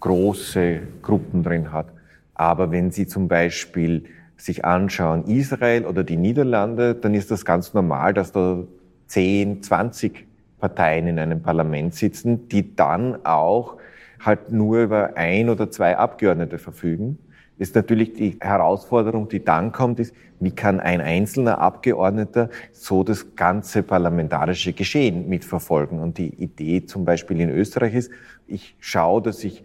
große 0.00 0.80
Gruppen 1.02 1.42
drin 1.42 1.72
hat. 1.72 1.88
Aber 2.34 2.70
wenn 2.70 2.90
Sie 2.90 3.06
zum 3.06 3.28
Beispiel 3.28 4.04
sich 4.36 4.64
anschauen, 4.64 5.24
Israel 5.26 5.84
oder 5.84 6.04
die 6.04 6.16
Niederlande, 6.16 6.94
dann 6.94 7.14
ist 7.14 7.30
das 7.30 7.44
ganz 7.44 7.74
normal, 7.74 8.14
dass 8.14 8.32
da 8.32 8.64
10, 9.08 9.62
20 9.62 10.26
Parteien 10.58 11.06
in 11.06 11.18
einem 11.18 11.42
Parlament 11.42 11.94
sitzen, 11.94 12.48
die 12.48 12.74
dann 12.74 13.24
auch 13.24 13.76
halt 14.20 14.52
nur 14.52 14.82
über 14.82 15.16
ein 15.16 15.48
oder 15.48 15.70
zwei 15.70 15.96
Abgeordnete 15.96 16.58
verfügen 16.58 17.18
ist 17.60 17.74
natürlich 17.74 18.14
die 18.14 18.38
Herausforderung, 18.40 19.28
die 19.28 19.44
dann 19.44 19.70
kommt, 19.70 20.00
ist, 20.00 20.14
wie 20.40 20.50
kann 20.50 20.80
ein 20.80 21.02
einzelner 21.02 21.58
Abgeordneter 21.58 22.48
so 22.72 23.04
das 23.04 23.36
ganze 23.36 23.82
parlamentarische 23.82 24.72
Geschehen 24.72 25.28
mitverfolgen? 25.28 26.00
Und 26.00 26.16
die 26.16 26.28
Idee 26.42 26.86
zum 26.86 27.04
Beispiel 27.04 27.38
in 27.38 27.50
Österreich 27.50 27.94
ist, 27.94 28.10
ich 28.46 28.74
schaue, 28.80 29.20
dass 29.20 29.44
ich 29.44 29.62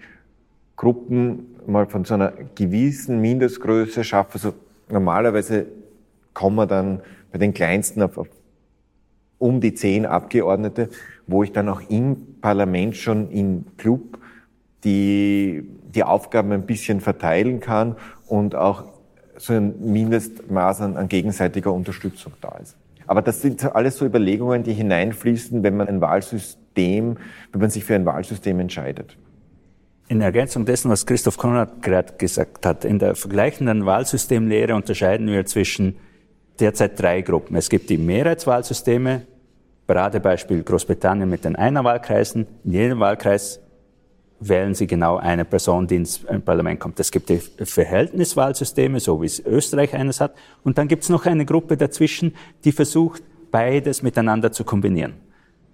Gruppen 0.76 1.56
mal 1.68 1.86
von 1.86 2.04
so 2.04 2.16
einer 2.16 2.34
gewissen 2.56 3.22
Mindestgröße 3.22 4.04
schaffe. 4.04 4.34
Also 4.34 4.54
normalerweise 4.90 5.66
kommen 6.34 6.58
wir 6.58 6.68
dann 6.68 7.00
bei 7.32 7.38
den 7.38 7.54
kleinsten 7.54 8.02
auf, 8.02 8.20
um 9.38 9.62
die 9.62 9.74
zehn 9.74 10.06
Abgeordnete, 10.06 10.90
wo 11.28 11.44
ich 11.44 11.54
dann 11.54 11.70
auch 11.70 11.82
im 11.90 12.42
Parlament 12.42 12.98
schon 12.98 13.32
im 13.32 13.64
Club 13.78 14.20
die 14.86 15.68
die 15.96 16.04
Aufgaben 16.04 16.52
ein 16.52 16.66
bisschen 16.66 17.02
verteilen 17.02 17.60
kann 17.60 17.96
und 18.28 18.54
auch 18.54 18.84
so 19.38 19.54
ein 19.54 19.74
Mindestmaß 19.80 20.82
an, 20.82 20.98
an 20.98 21.08
gegenseitiger 21.08 21.74
Unterstützung 21.74 22.34
da 22.42 22.58
ist. 22.62 22.76
Aber 23.08 23.22
das 23.22 23.42
sind 23.42 23.64
alles 23.76 23.98
so 23.98 24.06
Überlegungen, 24.06 24.64
die 24.64 24.74
hineinfließen, 24.74 25.64
wenn 25.64 25.78
man 25.78 25.88
ein 25.88 26.02
Wahlsystem, 26.02 27.18
wenn 27.52 27.62
man 27.62 27.70
sich 27.70 27.86
für 27.86 27.96
ein 27.96 28.06
Wahlsystem 28.06 28.60
entscheidet. 28.60 29.18
In 30.08 30.22
Ergänzung 30.22 30.66
dessen, 30.66 30.92
was 30.92 31.06
Christoph 31.06 31.38
Konrad 31.38 31.82
gerade 31.82 32.14
gesagt 32.18 32.66
hat, 32.66 32.86
in 32.86 33.00
der 33.00 33.16
vergleichenden 33.16 33.86
Wahlsystemlehre 33.86 34.76
unterscheiden 34.76 35.28
wir 35.28 35.46
zwischen 35.46 35.96
derzeit 36.60 37.00
drei 37.00 37.22
Gruppen. 37.22 37.56
Es 37.56 37.70
gibt 37.70 37.90
die 37.90 37.98
Mehrheitswahlsysteme, 37.98 39.24
Paradebeispiel 39.88 40.64
Großbritannien 40.64 41.30
mit 41.30 41.46
den 41.46 41.56
Einerwahlkreisen. 41.56 42.48
In 42.64 42.72
jedem 42.72 43.00
Wahlkreis 43.00 43.60
wählen 44.48 44.74
Sie 44.74 44.88
genau 44.88 45.18
eine 45.18 45.46
Person, 45.46 45.88
die 45.88 45.96
ins 45.96 46.20
Parlament 46.44 46.80
kommt. 46.80 47.00
Es 47.00 47.12
gibt 47.12 47.30
die 47.30 47.40
Verhältniswahlsysteme, 47.40 49.00
so 49.00 49.22
wie 49.22 49.26
es 49.26 49.40
Österreich 49.40 49.94
eines 49.94 50.22
hat. 50.22 50.36
Und 50.64 50.78
dann 50.78 50.88
gibt 50.88 51.04
es 51.04 51.10
noch 51.10 51.26
eine 51.26 51.46
Gruppe 51.46 51.78
dazwischen, 51.78 52.36
die 52.64 52.72
versucht, 52.72 53.24
beides 53.52 54.04
miteinander 54.04 54.52
zu 54.52 54.64
kombinieren. 54.64 55.14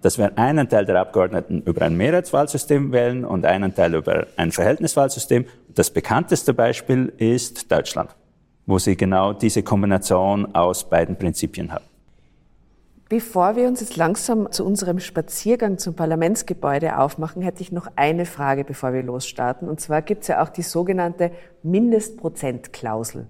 Dass 0.01 0.17
wir 0.17 0.37
einen 0.37 0.67
Teil 0.67 0.85
der 0.85 0.99
Abgeordneten 0.99 1.61
über 1.63 1.83
ein 1.83 1.95
Mehrheitswahlsystem 1.95 2.91
wählen 2.91 3.23
und 3.23 3.45
einen 3.45 3.75
Teil 3.75 3.93
über 3.93 4.27
ein 4.35 4.51
Verhältniswahlsystem. 4.51 5.45
Das 5.69 5.91
bekannteste 5.91 6.53
Beispiel 6.53 7.13
ist 7.17 7.71
Deutschland, 7.71 8.15
wo 8.65 8.79
Sie 8.79 8.97
genau 8.97 9.33
diese 9.33 9.63
Kombination 9.63 10.55
aus 10.55 10.89
beiden 10.89 11.17
Prinzipien 11.17 11.71
haben. 11.71 11.90
Bevor 13.11 13.57
wir 13.57 13.67
uns 13.67 13.81
jetzt 13.81 13.97
langsam 13.97 14.53
zu 14.53 14.65
unserem 14.65 15.01
Spaziergang 15.01 15.77
zum 15.77 15.95
Parlamentsgebäude 15.95 16.97
aufmachen, 16.97 17.41
hätte 17.41 17.61
ich 17.61 17.69
noch 17.69 17.87
eine 17.97 18.25
Frage, 18.25 18.63
bevor 18.63 18.93
wir 18.93 19.03
losstarten. 19.03 19.67
Und 19.67 19.81
zwar 19.81 20.01
gibt 20.01 20.21
es 20.21 20.29
ja 20.29 20.41
auch 20.41 20.47
die 20.47 20.61
sogenannte 20.61 21.31
Mindestprozentklausel. 21.61 23.27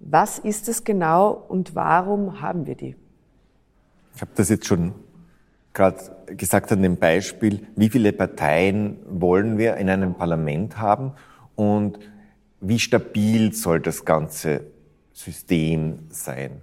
Was 0.00 0.38
ist 0.38 0.70
es 0.70 0.84
genau 0.84 1.32
und 1.32 1.74
warum 1.74 2.40
haben 2.40 2.66
wir 2.66 2.76
die? 2.76 2.96
Ich 4.14 4.22
habe 4.22 4.30
das 4.36 4.48
jetzt 4.48 4.66
schon 4.66 4.94
gerade 5.74 5.98
gesagt 6.28 6.72
an 6.72 6.80
dem 6.80 6.96
Beispiel, 6.96 7.66
wie 7.76 7.90
viele 7.90 8.10
Parteien 8.10 8.96
wollen 9.06 9.58
wir 9.58 9.76
in 9.76 9.90
einem 9.90 10.14
Parlament 10.14 10.78
haben 10.78 11.12
und 11.56 11.98
wie 12.62 12.78
stabil 12.78 13.52
soll 13.52 13.80
das 13.80 14.06
ganze 14.06 14.62
System 15.12 16.06
sein. 16.08 16.62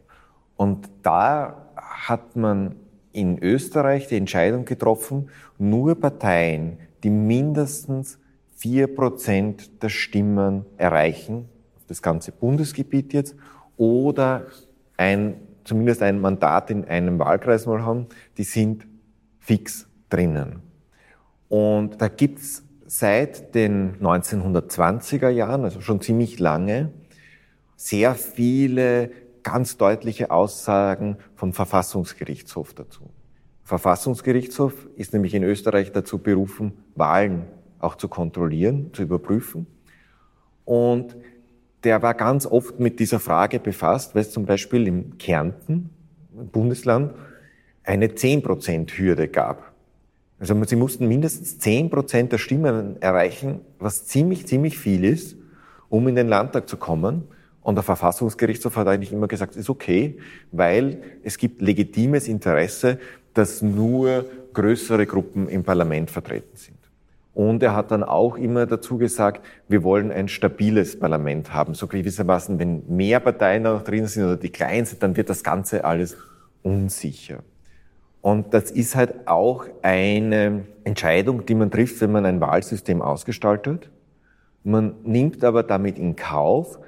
Und 0.58 0.90
da 1.04 1.71
hat 1.92 2.36
man 2.36 2.76
in 3.14 3.42
Österreich 3.42 4.08
die 4.08 4.18
Entscheidung 4.18 4.66
getroffen, 4.66 5.30
nur 5.58 5.96
Parteien, 6.00 6.78
die 7.04 7.10
mindestens 7.10 8.20
vier 8.56 8.88
Prozent 8.88 9.84
der 9.84 9.90
Stimmen 9.90 10.66
erreichen, 10.78 11.50
das 11.88 12.02
ganze 12.02 12.32
Bundesgebiet 12.32 13.14
jetzt, 13.14 13.36
oder 13.76 14.46
ein, 14.98 15.36
zumindest 15.64 16.02
ein 16.04 16.22
Mandat 16.22 16.70
in 16.70 16.86
einem 16.86 17.20
Wahlkreis 17.20 17.66
mal 17.66 17.84
haben, 17.84 18.08
die 18.38 18.44
sind 18.44 18.88
fix 19.40 19.88
drinnen. 20.10 20.62
Und 21.50 22.02
da 22.02 22.08
gibt's 22.08 22.64
seit 22.86 23.56
den 23.56 23.98
1920er 24.00 25.30
Jahren, 25.30 25.64
also 25.64 25.82
schon 25.82 26.02
ziemlich 26.02 26.40
lange, 26.40 26.92
sehr 27.76 28.16
viele 28.16 29.12
ganz 29.44 29.78
deutliche 29.78 30.32
Aussagen 30.32 31.18
vom 31.36 31.54
Verfassungsgerichtshof 31.54 32.74
dazu. 32.74 33.10
Verfassungsgerichtshof 33.64 34.88
ist 34.96 35.14
nämlich 35.14 35.34
in 35.34 35.44
Österreich 35.44 35.92
dazu 35.92 36.18
berufen, 36.18 36.74
Wahlen 36.96 37.46
auch 37.80 37.96
zu 37.96 38.08
kontrollieren, 38.08 38.94
zu 38.94 39.04
überprüfen. 39.04 39.68
Und 40.66 41.16
der 41.84 42.02
war 42.02 42.14
ganz 42.14 42.46
oft 42.46 42.80
mit 42.80 43.00
dieser 43.00 43.20
Frage 43.20 43.60
befasst, 43.60 44.14
weil 44.14 44.22
es 44.22 44.32
zum 44.32 44.46
Beispiel 44.46 44.88
im 44.88 45.18
Kärnten, 45.18 45.90
Bundesland, 46.52 47.14
eine 47.84 48.08
10%-Hürde 48.08 49.28
gab. 49.28 49.72
Also 50.40 50.62
sie 50.64 50.76
mussten 50.76 51.08
mindestens 51.08 51.60
10% 51.60 52.30
der 52.30 52.38
Stimmen 52.38 53.02
erreichen, 53.02 53.62
was 53.80 54.06
ziemlich, 54.06 54.48
ziemlich 54.48 54.78
viel 54.78 55.04
ist, 55.04 55.36
um 55.90 56.08
in 56.08 56.16
den 56.16 56.28
Landtag 56.28 56.68
zu 56.68 56.78
kommen. 56.78 57.28
Und 57.62 57.76
der 57.76 57.84
Verfassungsgerichtshof 57.84 58.76
hat 58.76 58.88
eigentlich 58.88 59.12
immer 59.12 59.28
gesagt, 59.28 59.56
ist 59.56 59.70
okay, 59.70 60.18
weil 60.52 61.02
es 61.24 61.38
gibt 61.38 61.62
legitimes 61.62 62.28
Interesse, 62.28 63.00
dass 63.34 63.62
nur 63.62 64.26
größere 64.54 65.06
Gruppen 65.06 65.48
im 65.48 65.64
Parlament 65.64 66.10
vertreten 66.12 66.56
sind. 66.56 66.78
Und 67.34 67.64
er 67.64 67.76
hat 67.76 67.92
dann 67.92 68.04
auch 68.04 68.38
immer 68.38 68.66
dazu 68.66 68.98
gesagt, 68.98 69.46
wir 69.70 69.84
wollen 69.84 70.12
ein 70.12 70.28
stabiles 70.28 71.00
Parlament 71.00 71.54
haben. 71.54 71.76
So 71.76 71.88
gewissermaßen, 71.88 72.60
wenn 72.60 72.84
mehr 72.88 73.20
Parteien 73.22 73.64
noch 73.64 73.84
drin 73.84 74.08
sind 74.08 74.26
oder 74.26 74.38
die 74.38 74.50
kleinen 74.50 74.86
sind, 74.86 75.02
dann 75.02 75.16
wird 75.16 75.30
das 75.30 75.44
Ganze 75.44 75.86
alles 75.86 76.18
unsicher. 76.62 77.40
Und 78.22 78.54
das 78.54 78.70
ist 78.70 78.96
halt 78.96 79.28
auch 79.28 79.66
eine 79.82 80.66
Entscheidung, 80.84 81.46
die 81.46 81.56
man 81.56 81.72
trifft, 81.72 82.02
wenn 82.02 82.12
man 82.12 82.26
ein 82.26 82.42
Wahlsystem 82.42 83.02
ausgestaltet. 83.02 83.90
Man 84.64 84.96
nimmt 85.04 85.44
aber 85.44 85.64
damit 85.64 85.98
in 85.98 86.16
Kauf, 86.16 86.80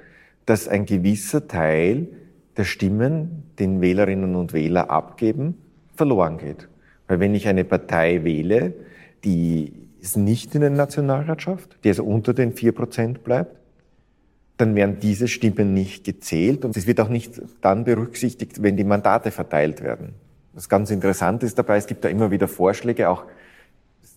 dass 0.46 0.68
ein 0.68 0.86
gewisser 0.86 1.48
Teil 1.48 2.08
der 2.56 2.64
Stimmen, 2.64 3.44
den 3.58 3.80
Wählerinnen 3.80 4.34
und 4.34 4.52
Wähler 4.52 4.90
abgeben, 4.90 5.56
verloren 5.94 6.38
geht. 6.38 6.68
Weil 7.08 7.20
wenn 7.20 7.34
ich 7.34 7.48
eine 7.48 7.64
Partei 7.64 8.24
wähle, 8.24 8.74
die 9.24 9.72
es 10.00 10.16
nicht 10.16 10.54
in 10.54 10.60
den 10.60 10.74
Nationalrat 10.74 11.42
schafft, 11.42 11.78
die 11.84 11.88
also 11.88 12.04
unter 12.04 12.34
den 12.34 12.52
vier 12.52 12.72
Prozent 12.72 13.24
bleibt, 13.24 13.56
dann 14.56 14.76
werden 14.76 14.98
diese 15.00 15.26
Stimmen 15.26 15.74
nicht 15.74 16.04
gezählt 16.04 16.64
und 16.64 16.76
es 16.76 16.86
wird 16.86 17.00
auch 17.00 17.08
nicht 17.08 17.42
dann 17.60 17.84
berücksichtigt, 17.84 18.62
wenn 18.62 18.76
die 18.76 18.84
Mandate 18.84 19.30
verteilt 19.30 19.82
werden. 19.82 20.14
Was 20.52 20.68
ganz 20.68 20.90
interessant 20.90 21.42
ist 21.42 21.58
dabei, 21.58 21.76
es 21.76 21.86
gibt 21.86 22.04
da 22.04 22.08
immer 22.08 22.30
wieder 22.30 22.46
Vorschläge, 22.46 23.08
auch 23.08 23.24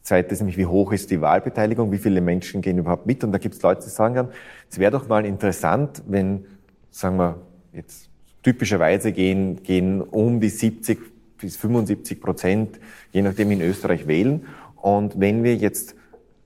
das 0.07 0.11
zweite 0.11 0.31
ist 0.31 0.39
nämlich, 0.39 0.55
wie 0.55 0.65
hoch 0.65 0.93
ist 0.93 1.11
die 1.11 1.19
Wahlbeteiligung, 1.19 1.91
wie 1.91 1.97
viele 1.97 2.21
Menschen 2.21 2.61
gehen 2.61 2.77
überhaupt 2.77 3.05
mit 3.05 3.25
und 3.25 3.33
da 3.33 3.39
gibt 3.39 3.55
es 3.55 3.61
Leute, 3.61 3.83
die 3.83 3.89
sagen 3.89 4.15
dann, 4.15 4.29
es 4.71 4.79
wäre 4.79 4.89
doch 4.89 5.09
mal 5.09 5.25
interessant, 5.25 6.01
wenn, 6.07 6.45
sagen 6.91 7.17
wir, 7.17 7.41
jetzt 7.73 8.09
typischerweise 8.41 9.11
gehen, 9.11 9.61
gehen 9.63 9.99
um 9.99 10.39
die 10.39 10.47
70 10.47 10.97
bis 11.37 11.57
75 11.57 12.21
Prozent, 12.21 12.79
je 13.11 13.21
nachdem 13.21 13.51
in 13.51 13.59
Österreich 13.59 14.07
wählen 14.07 14.45
und 14.77 15.19
wenn 15.19 15.43
wir 15.43 15.57
jetzt 15.57 15.93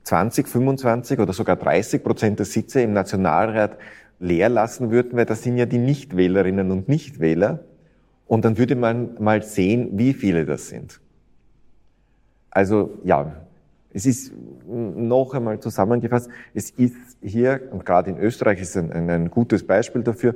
20, 0.06 0.47
25 0.47 1.19
oder 1.19 1.32
sogar 1.32 1.56
30 1.56 2.04
Prozent 2.04 2.39
der 2.39 2.47
Sitze 2.47 2.82
im 2.82 2.93
Nationalrat 2.93 3.78
leer 4.17 4.50
lassen 4.50 4.89
würden, 4.89 5.15
weil 5.15 5.28
das 5.28 5.43
sind 5.43 5.60
ja 5.60 5.67
die 5.67 5.78
Nichtwählerinnen 5.78 6.71
und 6.71 6.89
Nichtwähler. 6.89 7.60
Und 8.26 8.43
dann 8.43 8.58
würde 8.58 8.76
man 8.76 9.21
mal 9.21 9.43
sehen, 9.43 10.00
wie 10.00 10.13
viele 10.13 10.47
das 10.47 10.69
sind. 10.69 11.00
Also 12.50 12.97
ja, 13.04 13.36
es 13.93 14.06
ist 14.06 14.34
noch 14.67 15.34
einmal 15.34 15.60
zusammengefasst, 15.60 16.30
es 16.54 16.69
ist 16.71 16.95
hier, 17.21 17.62
und 17.71 17.86
gerade 17.86 18.12
in 18.12 18.17
Österreich 18.17 18.62
ist 18.62 18.77
ein, 18.77 19.10
ein 19.10 19.30
gutes 19.30 19.65
Beispiel 19.65 20.04
dafür, 20.04 20.36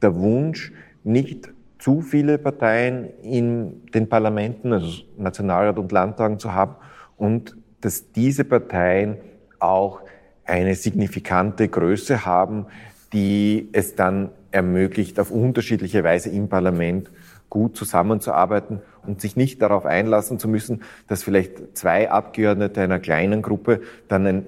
der 0.00 0.14
Wunsch, 0.16 0.72
nicht 1.02 1.50
zu 1.78 2.00
viele 2.00 2.38
Parteien 2.38 3.08
in 3.22 3.82
den 3.92 4.08
Parlamenten, 4.08 4.72
also 4.72 5.02
Nationalrat 5.18 5.78
und 5.78 5.92
Landtagen 5.92 6.38
zu 6.38 6.54
haben, 6.54 6.76
und 7.16 7.56
dass 7.80 8.10
diese 8.12 8.44
Parteien 8.44 9.18
auch 9.58 10.00
eine 10.44 10.74
signifikante 10.74 11.68
Größe 11.68 12.24
haben, 12.24 12.66
die 13.12 13.68
es 13.72 13.94
dann 13.94 14.30
ermöglicht, 14.50 15.20
auf 15.20 15.30
unterschiedliche 15.30 16.04
Weise 16.04 16.30
im 16.30 16.48
Parlament 16.48 17.10
gut 17.50 17.76
zusammenzuarbeiten 17.76 18.80
und 19.06 19.20
sich 19.20 19.36
nicht 19.36 19.62
darauf 19.62 19.86
einlassen 19.86 20.38
zu 20.38 20.48
müssen, 20.48 20.82
dass 21.06 21.22
vielleicht 21.22 21.76
zwei 21.76 22.10
Abgeordnete 22.10 22.80
einer 22.80 22.98
kleinen 22.98 23.42
Gruppe 23.42 23.80
dann 24.08 24.26
einen 24.26 24.46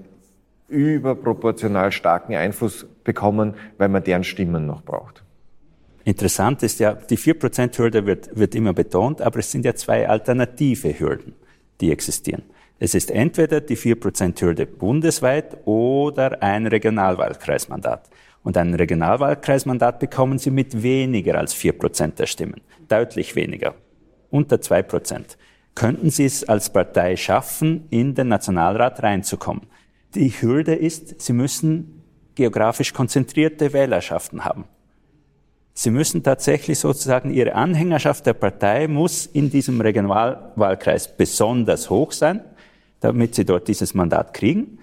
überproportional 0.68 1.92
starken 1.92 2.34
Einfluss 2.34 2.86
bekommen, 3.04 3.54
weil 3.78 3.88
man 3.88 4.02
deren 4.02 4.24
Stimmen 4.24 4.66
noch 4.66 4.82
braucht. 4.82 5.22
Interessant 6.04 6.62
ist 6.62 6.78
ja, 6.78 6.94
die 6.94 7.18
4%-Hürde 7.18 8.06
wird, 8.06 8.36
wird 8.36 8.54
immer 8.54 8.72
betont, 8.72 9.20
aber 9.20 9.40
es 9.40 9.50
sind 9.50 9.64
ja 9.64 9.74
zwei 9.74 10.08
alternative 10.08 10.98
Hürden, 10.98 11.34
die 11.80 11.90
existieren. 11.90 12.42
Es 12.78 12.94
ist 12.94 13.10
entweder 13.10 13.60
die 13.60 13.76
4%-Hürde 13.76 14.66
bundesweit 14.66 15.56
oder 15.64 16.42
ein 16.42 16.66
Regionalwahlkreismandat. 16.66 18.08
Und 18.46 18.56
ein 18.56 18.74
Regionalwahlkreismandat 18.74 19.98
bekommen 19.98 20.38
Sie 20.38 20.52
mit 20.52 20.80
weniger 20.80 21.36
als 21.36 21.52
4% 21.52 22.14
der 22.14 22.26
Stimmen. 22.26 22.60
Deutlich 22.86 23.34
weniger. 23.34 23.74
Unter 24.30 24.58
2%. 24.58 25.36
Könnten 25.74 26.10
Sie 26.10 26.26
es 26.26 26.48
als 26.48 26.70
Partei 26.70 27.16
schaffen, 27.16 27.88
in 27.90 28.14
den 28.14 28.28
Nationalrat 28.28 29.02
reinzukommen? 29.02 29.66
Die 30.14 30.30
Hürde 30.30 30.76
ist, 30.76 31.20
Sie 31.20 31.32
müssen 31.32 32.04
geografisch 32.36 32.92
konzentrierte 32.94 33.72
Wählerschaften 33.72 34.44
haben. 34.44 34.66
Sie 35.74 35.90
müssen 35.90 36.22
tatsächlich 36.22 36.78
sozusagen, 36.78 37.34
Ihre 37.34 37.56
Anhängerschaft 37.56 38.26
der 38.26 38.34
Partei 38.34 38.86
muss 38.86 39.26
in 39.26 39.50
diesem 39.50 39.80
Regionalwahlkreis 39.80 41.16
besonders 41.16 41.90
hoch 41.90 42.12
sein 42.12 42.44
damit 43.00 43.34
sie 43.34 43.44
dort 43.44 43.68
dieses 43.68 43.94
Mandat 43.94 44.34
kriegen. 44.34 44.78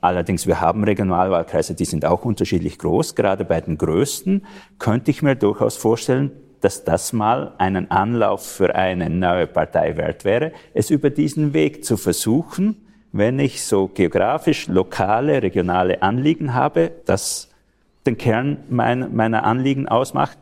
Allerdings, 0.00 0.46
wir 0.46 0.60
haben 0.60 0.84
Regionalwahlkreise, 0.84 1.74
die 1.74 1.84
sind 1.84 2.04
auch 2.04 2.24
unterschiedlich 2.24 2.78
groß. 2.78 3.14
Gerade 3.14 3.44
bei 3.44 3.60
den 3.60 3.76
größten 3.76 4.46
könnte 4.78 5.10
ich 5.10 5.22
mir 5.22 5.36
durchaus 5.36 5.76
vorstellen, 5.76 6.30
dass 6.60 6.84
das 6.84 7.12
mal 7.12 7.54
einen 7.58 7.90
Anlauf 7.90 8.46
für 8.46 8.74
eine 8.74 9.10
neue 9.10 9.46
Partei 9.46 9.96
wert 9.96 10.24
wäre, 10.24 10.52
es 10.74 10.90
über 10.90 11.10
diesen 11.10 11.54
Weg 11.54 11.84
zu 11.84 11.96
versuchen, 11.96 12.76
wenn 13.12 13.38
ich 13.38 13.64
so 13.64 13.88
geografisch 13.88 14.68
lokale, 14.68 15.42
regionale 15.42 16.02
Anliegen 16.02 16.54
habe, 16.54 16.92
das 17.06 17.48
den 18.06 18.16
Kern 18.16 18.58
meiner 18.68 19.44
Anliegen 19.44 19.88
ausmacht, 19.88 20.38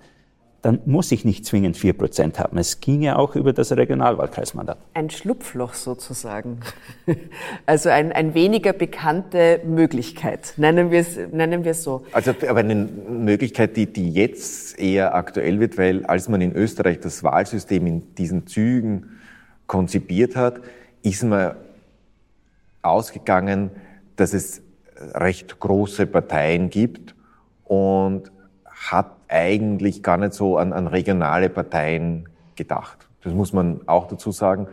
dann 0.63 0.81
muss 0.87 1.13
ich 1.13 1.25
nicht 1.25 1.47
zwingend 1.47 1.77
4% 1.77 2.39
haben. 2.39 2.59
Es 2.59 2.81
ging 2.81 3.01
ja 3.01 3.17
auch 3.17 3.37
über 3.37 3.53
das 3.53 3.71
Regionalwahlkreismandat. 3.71 4.79
Ein 4.93 5.09
Schlupfloch 5.11 5.75
sozusagen. 5.75 6.61
Also 7.67 7.91
ein, 7.91 8.13
ein 8.13 8.35
weniger 8.35 8.73
bekannte 8.73 9.61
Möglichkeit, 9.67 10.55
nennen 10.57 10.91
wir 10.91 11.01
es, 11.01 11.19
nennen 11.33 11.65
wir 11.65 11.73
es 11.73 11.83
so. 11.83 12.05
Also 12.13 12.35
aber 12.47 12.61
eine 12.61 12.75
Möglichkeit, 12.75 13.77
die, 13.77 13.87
die 13.87 14.11
jetzt 14.11 14.79
eher 14.79 15.15
aktuell 15.15 15.61
wird, 15.61 15.77
weil 15.77 16.05
als 16.07 16.29
man 16.29 16.41
in 16.41 16.55
Österreich 16.55 17.01
das 17.01 17.23
Wahlsystem 17.23 17.87
in 17.87 18.15
diesen 18.15 18.47
Zügen 18.47 19.19
konzipiert 19.67 20.35
hat, 20.37 20.61
ist 21.03 21.23
man 21.25 21.57
ausgegangen, 22.83 23.71
dass 24.17 24.33
es 24.33 24.63
recht 25.15 25.61
große 25.61 26.07
Parteien 26.07 26.71
gibt 26.71 27.15
und 27.65 28.33
hat 28.65 29.18
eigentlich 29.29 30.03
gar 30.03 30.17
nicht 30.17 30.33
so 30.33 30.57
an, 30.57 30.73
an 30.73 30.87
regionale 30.87 31.49
Parteien 31.49 32.29
gedacht. 32.57 33.09
Das 33.23 33.33
muss 33.33 33.53
man 33.53 33.81
auch 33.87 34.09
dazu 34.09 34.33
sagen. 34.33 34.69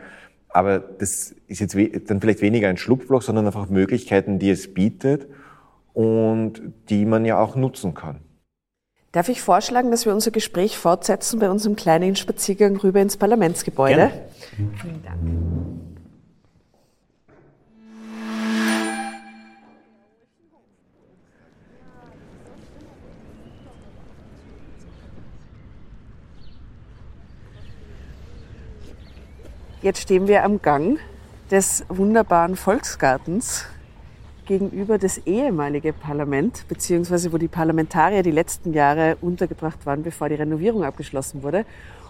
Aber 0.50 0.80
das 0.80 1.36
ist 1.48 1.60
jetzt 1.60 1.76
dann 2.10 2.22
vielleicht 2.22 2.42
weniger 2.42 2.70
ein 2.70 2.78
Schlupfloch, 2.78 3.22
sondern 3.22 3.46
einfach 3.46 3.70
Möglichkeiten, 3.70 4.40
die 4.40 4.50
es 4.50 4.74
bietet 4.74 5.28
und 5.94 6.62
die 6.90 7.06
man 7.06 7.26
ja 7.26 7.40
auch 7.40 7.56
nutzen 7.56 7.94
kann. 7.94 8.22
Darf 9.12 9.30
ich 9.30 9.42
vorschlagen, 9.42 9.92
dass 9.92 10.06
wir 10.06 10.14
unser 10.14 10.32
Gespräch 10.32 10.78
fortsetzen 10.78 11.40
bei 11.40 11.50
unserem 11.50 11.76
kleinen 11.76 12.16
Spaziergang 12.16 12.76
rüber 12.78 13.02
ins 13.02 13.18
Parlamentsgebäude? 13.18 13.96
Gerne. 13.96 14.12
Vielen 14.82 15.04
Dank. 15.04 15.95
Jetzt 29.86 30.02
stehen 30.02 30.28
wir 30.28 30.44
am 30.44 30.64
Gang 30.64 30.98
des 31.52 31.86
wunderbaren 31.90 32.56
Volksgartens 32.56 33.66
gegenüber 34.48 34.98
das 34.98 35.20
ehemalige 35.28 35.94
Parlament, 35.94 36.68
beziehungsweise 36.68 37.32
wo 37.32 37.38
die 37.38 37.48
Parlamentarier 37.48 38.24
die 38.24 38.32
letzten 38.32 38.74
Jahre 38.74 39.16
untergebracht 39.22 39.86
waren, 39.86 40.02
bevor 40.02 40.28
die 40.28 40.34
Renovierung 40.34 40.84
abgeschlossen 40.84 41.44
wurde. 41.44 41.68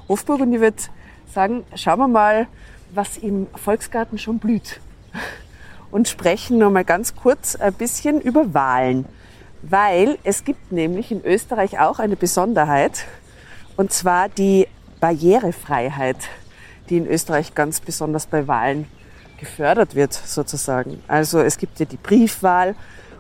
Hofburg 0.08 0.40
und 0.40 0.54
ich 0.54 0.62
würde 0.62 0.84
sagen, 1.30 1.66
schauen 1.76 2.00
wir 2.00 2.08
mal, 2.08 2.48
was 2.94 3.18
im 3.18 3.48
Volksgarten 3.54 4.18
schon 4.20 4.40
blüht. 4.40 4.80
Und 5.92 6.08
sprechen 6.08 6.58
noch 6.58 6.72
mal 6.72 6.86
ganz 6.86 7.14
kurz 7.14 7.58
ein 7.58 7.74
bisschen 7.74 8.22
über 8.22 8.54
Wahlen. 8.54 9.04
Weil 9.64 10.18
es 10.24 10.46
gibt 10.46 10.72
nämlich 10.72 11.12
in 11.12 11.26
Österreich 11.26 11.78
auch 11.78 12.00
eine 12.00 12.16
Besonderheit, 12.16 13.04
und 13.76 13.92
zwar 13.92 14.30
die 14.30 14.66
Barrierefreiheit 15.02 16.30
die 16.90 16.98
in 16.98 17.08
Österreich 17.08 17.56
ganz 17.56 17.80
besonders 17.80 18.28
bei 18.28 18.48
Wahlen 18.48 18.88
gefördert 19.40 19.96
wird, 19.96 20.14
sozusagen. 20.14 21.04
Also 21.08 21.40
es 21.40 21.58
gibt 21.58 21.80
ja 21.80 21.86
die 21.86 21.98
Briefwahl 21.98 22.76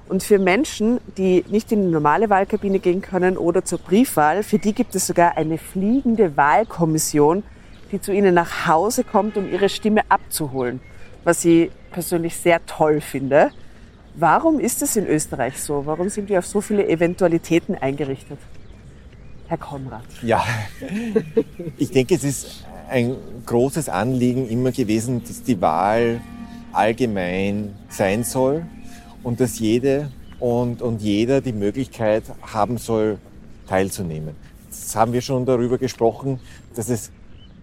Und 0.08 0.24
für 0.24 0.38
Menschen, 0.38 1.00
die 1.18 1.44
nicht 1.50 1.72
in 1.72 1.82
die 1.84 1.92
normale 1.92 2.30
Wahlkabine 2.30 2.80
gehen 2.80 3.02
können 3.02 3.38
oder 3.38 3.66
zur 3.66 3.80
Briefwahl, 3.80 4.44
für 4.44 4.60
die 4.60 4.74
gibt 4.74 4.94
es 4.94 5.08
sogar 5.08 5.36
eine 5.36 5.58
fliegende 5.58 6.38
Wahlkommission, 6.38 7.44
die 7.92 8.00
zu 8.00 8.14
ihnen 8.14 8.36
nach 8.36 8.68
Hause 8.68 9.04
kommt, 9.04 9.36
um 9.36 9.52
ihre 9.52 9.68
Stimme 9.68 10.02
abzuholen, 10.10 10.80
was 11.24 11.44
ich 11.44 11.72
persönlich 11.92 12.36
sehr 12.38 12.64
toll 12.68 13.02
finde. 13.02 13.50
Warum 14.14 14.60
ist 14.60 14.82
es 14.82 14.96
in 14.96 15.08
Österreich 15.08 15.62
so? 15.62 15.86
Warum 15.86 16.10
sind 16.10 16.30
wir 16.30 16.40
auf 16.40 16.46
so 16.46 16.62
viele 16.62 16.88
Eventualitäten 16.88 17.76
eingerichtet? 17.76 18.38
Herr 19.48 19.58
Konrad. 19.58 20.04
Ja, 20.22 20.44
ich 21.78 21.92
denke, 21.92 22.16
es 22.16 22.24
ist 22.24 22.66
ein 22.90 23.16
großes 23.46 23.90
Anliegen 23.90 24.48
immer 24.50 24.72
gewesen, 24.72 25.24
dass 25.24 25.44
die 25.44 25.60
Wahl 25.62 26.22
allgemein 26.72 27.74
sein 27.90 28.24
soll 28.24 28.66
und 29.24 29.40
dass 29.40 29.60
jede 29.60 30.12
und, 30.40 30.82
und 30.82 31.02
jeder 31.02 31.42
die 31.42 31.54
Möglichkeit 31.54 32.24
haben 32.42 32.78
soll, 32.78 33.18
teilzunehmen. 33.68 34.36
Jetzt 34.66 34.96
haben 34.96 35.14
wir 35.14 35.22
schon 35.22 35.46
darüber 35.46 35.78
gesprochen, 35.78 36.40
dass 36.76 36.90
es 36.90 37.12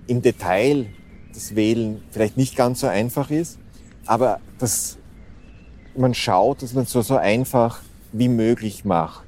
im 0.06 0.22
Detail 0.22 0.86
das 1.32 1.54
Wählen 1.54 2.02
vielleicht 2.10 2.36
nicht 2.36 2.56
ganz 2.56 2.80
so 2.80 2.86
einfach 2.86 3.30
ist, 3.30 3.58
aber 4.06 4.40
dass 4.58 4.98
man 5.96 6.14
schaut, 6.14 6.62
dass 6.62 6.74
man 6.74 6.84
es 6.84 6.90
so, 6.90 7.02
so 7.02 7.16
einfach 7.16 7.80
wie 8.12 8.28
möglich 8.28 8.84
macht. 8.84 9.24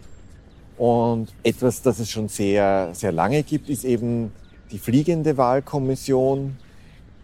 Und 0.76 1.28
etwas, 1.42 1.82
das 1.82 2.00
es 2.00 2.10
schon 2.10 2.28
sehr, 2.28 2.90
sehr 2.94 3.12
lange 3.12 3.42
gibt, 3.42 3.68
ist 3.68 3.84
eben 3.84 4.32
die 4.74 4.80
fliegende 4.80 5.36
Wahlkommission, 5.36 6.56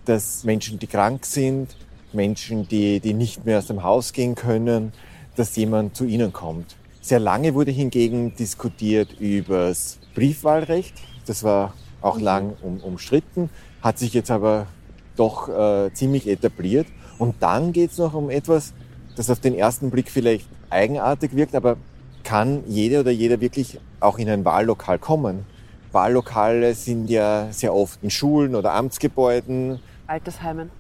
dass 0.05 0.45
Menschen, 0.45 0.79
die 0.79 0.87
krank 0.87 1.27
sind, 1.27 1.77
Menschen, 2.13 2.69
die, 2.69 3.01
die 3.01 3.13
nicht 3.13 3.45
mehr 3.45 3.59
aus 3.59 3.67
dem 3.67 3.83
Haus 3.83 4.13
gehen 4.13 4.37
können, 4.37 4.93
dass 5.35 5.57
jemand 5.57 5.97
zu 5.97 6.05
ihnen 6.05 6.33
kommt. 6.33 6.77
Sehr 7.01 7.19
lange 7.19 7.55
wurde 7.55 7.73
hingegen 7.73 8.37
diskutiert 8.37 9.19
übers 9.19 9.99
Briefwahlrecht. 10.15 10.95
Das 11.27 11.43
war 11.43 11.75
auch 12.03 12.19
mhm. 12.19 12.23
lang 12.23 12.57
um, 12.63 12.79
umstritten, 12.79 13.51
hat 13.83 13.99
sich 13.99 14.15
jetzt 14.15 14.31
aber 14.31 14.69
doch 15.17 15.49
äh, 15.49 15.93
ziemlich 15.93 16.29
etabliert. 16.29 16.87
Und 17.19 17.35
dann 17.41 17.73
geht 17.73 17.91
es 17.91 17.99
noch 17.99 18.15
um 18.15 18.31
etwas, 18.31 18.75
das 19.17 19.29
auf 19.29 19.41
den 19.41 19.57
ersten 19.57 19.91
Blick 19.91 20.09
vielleicht 20.09 20.47
eigenartig 20.71 21.35
wirkt, 21.35 21.57
aber 21.57 21.79
kann 22.23 22.63
jede 22.69 23.01
oder 23.01 23.11
jeder 23.11 23.41
wirklich 23.41 23.81
auch 23.99 24.19
in 24.19 24.29
ein 24.29 24.45
Wahllokal 24.45 25.01
kommen? 25.01 25.47
Wahllokale 25.93 26.75
sind 26.75 27.09
ja 27.11 27.49
sehr 27.51 27.75
oft 27.75 28.03
in 28.03 28.11
Schulen 28.11 28.55
oder 28.55 28.73
Amtsgebäuden. 28.75 29.81
Altersheimen. 30.07 30.71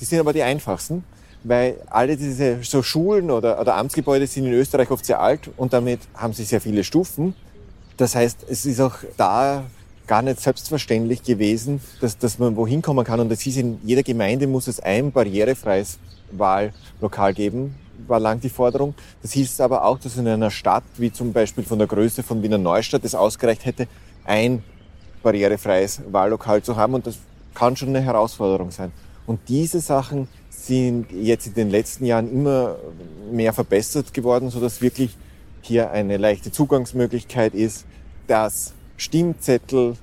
Die 0.00 0.04
sind 0.04 0.20
aber 0.20 0.32
die 0.32 0.42
einfachsten, 0.42 1.04
weil 1.44 1.76
alle 1.88 2.16
diese 2.16 2.62
so 2.62 2.82
Schulen 2.82 3.30
oder, 3.30 3.60
oder 3.60 3.76
Amtsgebäude 3.76 4.26
sind 4.26 4.46
in 4.46 4.52
Österreich 4.52 4.90
oft 4.90 5.04
sehr 5.04 5.20
alt 5.20 5.50
und 5.56 5.72
damit 5.72 6.00
haben 6.14 6.32
sie 6.32 6.44
sehr 6.44 6.60
viele 6.60 6.84
Stufen. 6.84 7.34
Das 7.96 8.14
heißt, 8.14 8.46
es 8.48 8.66
ist 8.66 8.80
auch 8.80 8.96
da 9.16 9.64
gar 10.06 10.22
nicht 10.22 10.40
selbstverständlich 10.40 11.22
gewesen, 11.22 11.80
dass, 12.00 12.18
dass 12.18 12.38
man 12.38 12.56
wohin 12.56 12.82
kommen 12.82 13.04
kann. 13.04 13.20
Und 13.20 13.30
das 13.30 13.46
ist 13.46 13.56
in 13.56 13.78
jeder 13.82 14.02
Gemeinde 14.02 14.46
muss 14.46 14.66
es 14.66 14.80
ein 14.80 15.12
barrierefreies 15.12 15.98
Wahllokal 16.32 17.32
geben, 17.32 17.74
war 18.06 18.20
lang 18.20 18.40
die 18.40 18.48
Forderung. 18.48 18.94
Das 19.22 19.32
hieß 19.32 19.60
aber 19.60 19.84
auch, 19.84 19.98
dass 19.98 20.16
in 20.16 20.26
einer 20.28 20.50
Stadt, 20.50 20.84
wie 20.96 21.12
zum 21.12 21.32
Beispiel 21.32 21.64
von 21.64 21.78
der 21.78 21.88
Größe 21.88 22.22
von 22.22 22.42
Wiener 22.42 22.58
Neustadt, 22.58 23.04
es 23.04 23.14
ausgereicht 23.14 23.64
hätte, 23.64 23.86
ein 24.24 24.62
barrierefreies 25.22 26.02
Wahllokal 26.10 26.62
zu 26.62 26.76
haben. 26.76 26.94
Und 26.94 27.06
das 27.06 27.18
kann 27.54 27.76
schon 27.76 27.90
eine 27.90 28.00
Herausforderung 28.00 28.70
sein. 28.70 28.92
Und 29.26 29.40
diese 29.48 29.80
Sachen 29.80 30.28
sind 30.50 31.06
jetzt 31.12 31.46
in 31.46 31.54
den 31.54 31.70
letzten 31.70 32.04
Jahren 32.04 32.30
immer 32.30 32.76
mehr 33.30 33.52
verbessert 33.52 34.12
geworden, 34.12 34.50
sodass 34.50 34.80
wirklich 34.80 35.16
hier 35.62 35.90
eine 35.90 36.16
leichte 36.16 36.52
Zugangsmöglichkeit 36.52 37.54
ist, 37.54 37.86
dass 38.26 38.74
Stimmzettel 38.96 39.96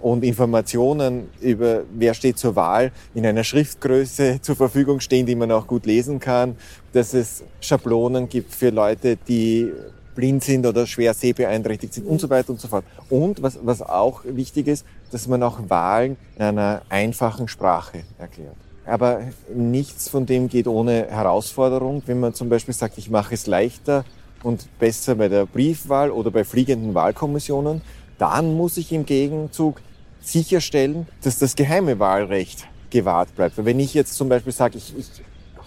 und 0.00 0.22
Informationen 0.22 1.30
über 1.40 1.84
wer 1.94 2.12
steht 2.14 2.36
zur 2.36 2.56
Wahl 2.56 2.92
in 3.14 3.24
einer 3.24 3.44
Schriftgröße 3.44 4.38
zur 4.42 4.56
Verfügung 4.56 5.00
stehen, 5.00 5.24
die 5.24 5.34
man 5.34 5.50
auch 5.50 5.66
gut 5.66 5.86
lesen 5.86 6.20
kann, 6.20 6.56
dass 6.92 7.14
es 7.14 7.42
Schablonen 7.60 8.28
gibt 8.28 8.54
für 8.54 8.70
Leute, 8.70 9.16
die 9.16 9.72
blind 10.14 10.44
sind 10.44 10.66
oder 10.66 10.86
schwer 10.86 11.14
sehbeeinträchtigt 11.14 11.94
sind 11.94 12.06
und 12.06 12.20
so 12.20 12.30
weiter 12.30 12.50
und 12.50 12.60
so 12.60 12.68
fort. 12.68 12.84
Und 13.10 13.42
was, 13.42 13.58
was 13.62 13.82
auch 13.82 14.22
wichtig 14.24 14.68
ist, 14.68 14.86
dass 15.10 15.26
man 15.26 15.42
auch 15.42 15.58
Wahlen 15.68 16.16
in 16.36 16.42
einer 16.42 16.82
einfachen 16.88 17.48
Sprache 17.48 18.04
erklärt. 18.18 18.56
Aber 18.86 19.20
nichts 19.54 20.08
von 20.08 20.26
dem 20.26 20.48
geht 20.48 20.66
ohne 20.66 21.06
Herausforderung. 21.08 22.02
Wenn 22.06 22.20
man 22.20 22.34
zum 22.34 22.48
Beispiel 22.48 22.74
sagt, 22.74 22.98
ich 22.98 23.10
mache 23.10 23.34
es 23.34 23.46
leichter 23.46 24.04
und 24.42 24.68
besser 24.78 25.14
bei 25.14 25.28
der 25.28 25.46
Briefwahl 25.46 26.10
oder 26.10 26.30
bei 26.30 26.44
fliegenden 26.44 26.94
Wahlkommissionen, 26.94 27.80
dann 28.18 28.54
muss 28.56 28.76
ich 28.76 28.92
im 28.92 29.06
Gegenzug 29.06 29.80
sicherstellen, 30.20 31.06
dass 31.22 31.38
das 31.38 31.56
geheime 31.56 31.98
Wahlrecht 31.98 32.66
gewahrt 32.90 33.34
bleibt. 33.34 33.64
Wenn 33.64 33.80
ich 33.80 33.94
jetzt 33.94 34.14
zum 34.14 34.28
Beispiel 34.28 34.52
sage, 34.52 34.78
ich, 34.78 34.94
ich 34.96 35.08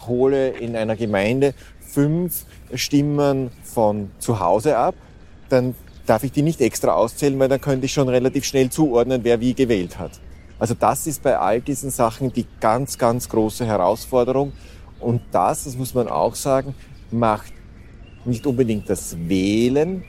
hole 0.08 0.50
in 0.50 0.76
einer 0.76 0.96
Gemeinde 0.96 1.54
fünf 1.80 2.46
Stimmen 2.74 3.52
von 3.64 4.12
zu 4.20 4.40
Hause 4.40 4.78
ab, 4.78 4.96
dann 5.50 5.76
darf 6.06 6.24
ich 6.24 6.32
die 6.32 6.42
nicht 6.42 6.62
extra 6.62 6.94
auszählen, 6.94 7.38
weil 7.40 7.50
dann 7.50 7.62
könnte 7.62 7.86
ich 7.86 7.94
schon 7.94 8.10
relativ 8.10 8.46
schnell 8.46 8.70
zuordnen, 8.70 9.24
wer 9.24 9.40
wie 9.40 9.54
gewählt 9.54 10.00
hat. 10.00 10.20
Also 10.60 10.74
das 10.74 11.06
ist 11.08 11.22
bei 11.22 11.38
all 11.38 11.62
diesen 11.62 11.92
Sachen 11.92 12.34
die 12.34 12.46
ganz, 12.60 12.98
ganz 12.98 13.30
große 13.30 13.66
Herausforderung. 13.66 14.54
Und 15.00 15.22
das, 15.32 15.66
das 15.66 15.78
muss 15.78 15.94
man 15.94 16.08
auch 16.08 16.36
sagen, 16.36 16.74
macht 17.12 17.54
nicht 18.26 18.48
unbedingt 18.48 18.90
das 18.90 19.16
Wählen 19.28 20.04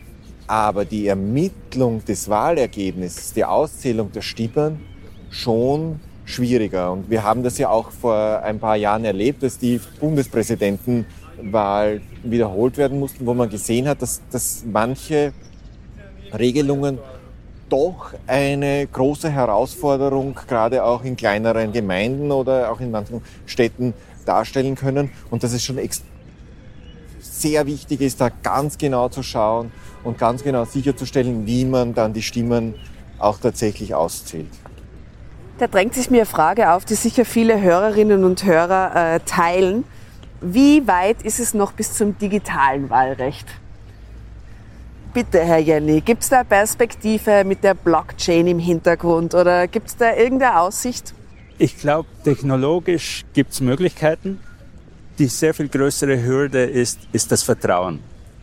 aber 0.49 0.87
die 0.87 1.07
Ermittlung 1.07 2.05
des 2.05 2.29
Wahlergebnisses, 2.29 3.35
die 3.35 3.45
Auszählung 3.45 4.11
der 4.11 4.23
Stimmen 4.23 4.81
schon 5.31 6.01
schwieriger. 6.25 6.91
Und 6.93 7.11
wir 7.11 7.23
haben 7.23 7.43
das 7.43 7.59
ja 7.59 7.69
auch 7.69 7.91
vor 7.91 8.43
ein 8.43 8.59
paar 8.59 8.77
Jahren 8.77 9.05
erlebt, 9.05 9.43
dass 9.43 9.59
die 9.59 9.79
Bundespräsidentenwahl 11.39 12.01
wiederholt 12.23 12.77
werden 12.77 12.99
mussten, 12.99 13.27
wo 13.27 13.35
man 13.35 13.49
gesehen 13.49 13.89
hat, 13.89 14.03
dass, 14.03 14.21
dass 14.31 14.65
manche 14.71 15.33
Regelungen 16.37 16.99
doch 17.69 18.15
eine 18.27 18.87
große 18.87 19.31
Herausforderung, 19.31 20.35
gerade 20.35 20.85
auch 20.85 21.05
in 21.05 21.17
kleineren 21.17 21.73
Gemeinden 21.73 22.33
oder 22.33 22.73
auch 22.73 22.81
in 22.81 22.91
manchen 22.91 23.23
Städten 23.47 23.95
darstellen 24.25 24.75
können. 24.75 25.11
Und 25.31 25.43
dass 25.43 25.53
es 25.53 25.63
schon 25.63 25.79
sehr 27.21 27.67
wichtig 27.67 28.01
ist, 28.01 28.21
da 28.21 28.31
ganz 28.43 28.79
genau 28.79 29.09
zu 29.09 29.23
schauen, 29.23 29.71
und 30.05 30.17
ganz 30.17 30.45
genau 30.45 30.65
sicherzustellen, 30.65 31.47
wie 31.47 31.65
man 31.65 31.93
dann 31.93 32.13
die 32.13 32.23
Stimmen 32.23 32.75
auch 33.19 33.39
tatsächlich 33.39 33.95
auszählt. 33.95 34.47
Da 35.59 35.67
drängt 35.67 35.93
sich 35.95 36.09
mir 36.09 36.19
eine 36.19 36.27
Frage 36.27 36.73
auf, 36.73 36.85
die 36.85 36.95
sicher 36.95 37.25
viele 37.25 37.61
Hörerinnen 37.61 38.23
und 38.23 38.45
Hörer 38.45 39.15
äh, 39.15 39.21
teilen. 39.27 39.85
Wie 40.41 40.87
weit 40.87 41.23
ist 41.23 41.41
es 41.41 41.53
noch 41.53 41.73
bis 41.73 41.95
zum 41.95 42.17
digitalen 42.17 42.89
Wahlrecht? 42.91 43.47
Bitte, 45.13 45.41
Herr 45.41 45.59
Jenny, 45.59 46.01
gibt 46.01 46.23
es 46.23 46.29
da 46.29 46.45
Perspektive 46.45 47.43
mit 47.45 47.65
der 47.65 47.75
Blockchain 47.75 48.47
im 48.47 48.59
Hintergrund 48.61 49.35
oder 49.35 49.67
gibt 49.67 49.89
es 49.89 49.97
da 49.97 50.15
irgendeine 50.15 50.61
Aussicht? 50.61 51.13
Ich 51.59 51.77
glaube, 51.77 52.09
technologisch 52.23 53.25
gibt 53.33 53.53
es 53.53 53.61
Möglichkeiten. 53.61 54.39
Die 55.19 55.27
sehr 55.27 55.55
viel 55.55 55.69
größere 55.69 56.23
Hürde 56.23 56.63
ist, 56.63 57.01
ist 57.11 57.33
das 57.33 57.43
Vertrauen 57.43 57.99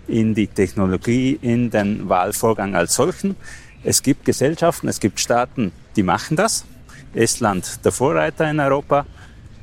in 0.07 0.35
die 0.35 0.47
Technologie, 0.47 1.39
in 1.41 1.69
den 1.69 2.09
Wahlvorgang 2.09 2.75
als 2.75 2.95
solchen. 2.95 3.37
Es 3.83 4.03
gibt 4.03 4.25
Gesellschaften, 4.25 4.89
es 4.89 4.99
gibt 4.99 5.19
Staaten, 5.21 5.71
die 5.95 6.03
machen 6.03 6.35
das. 6.35 6.65
Estland 7.13 7.85
der 7.85 7.93
Vorreiter 7.93 8.49
in 8.49 8.59
Europa. 8.59 9.05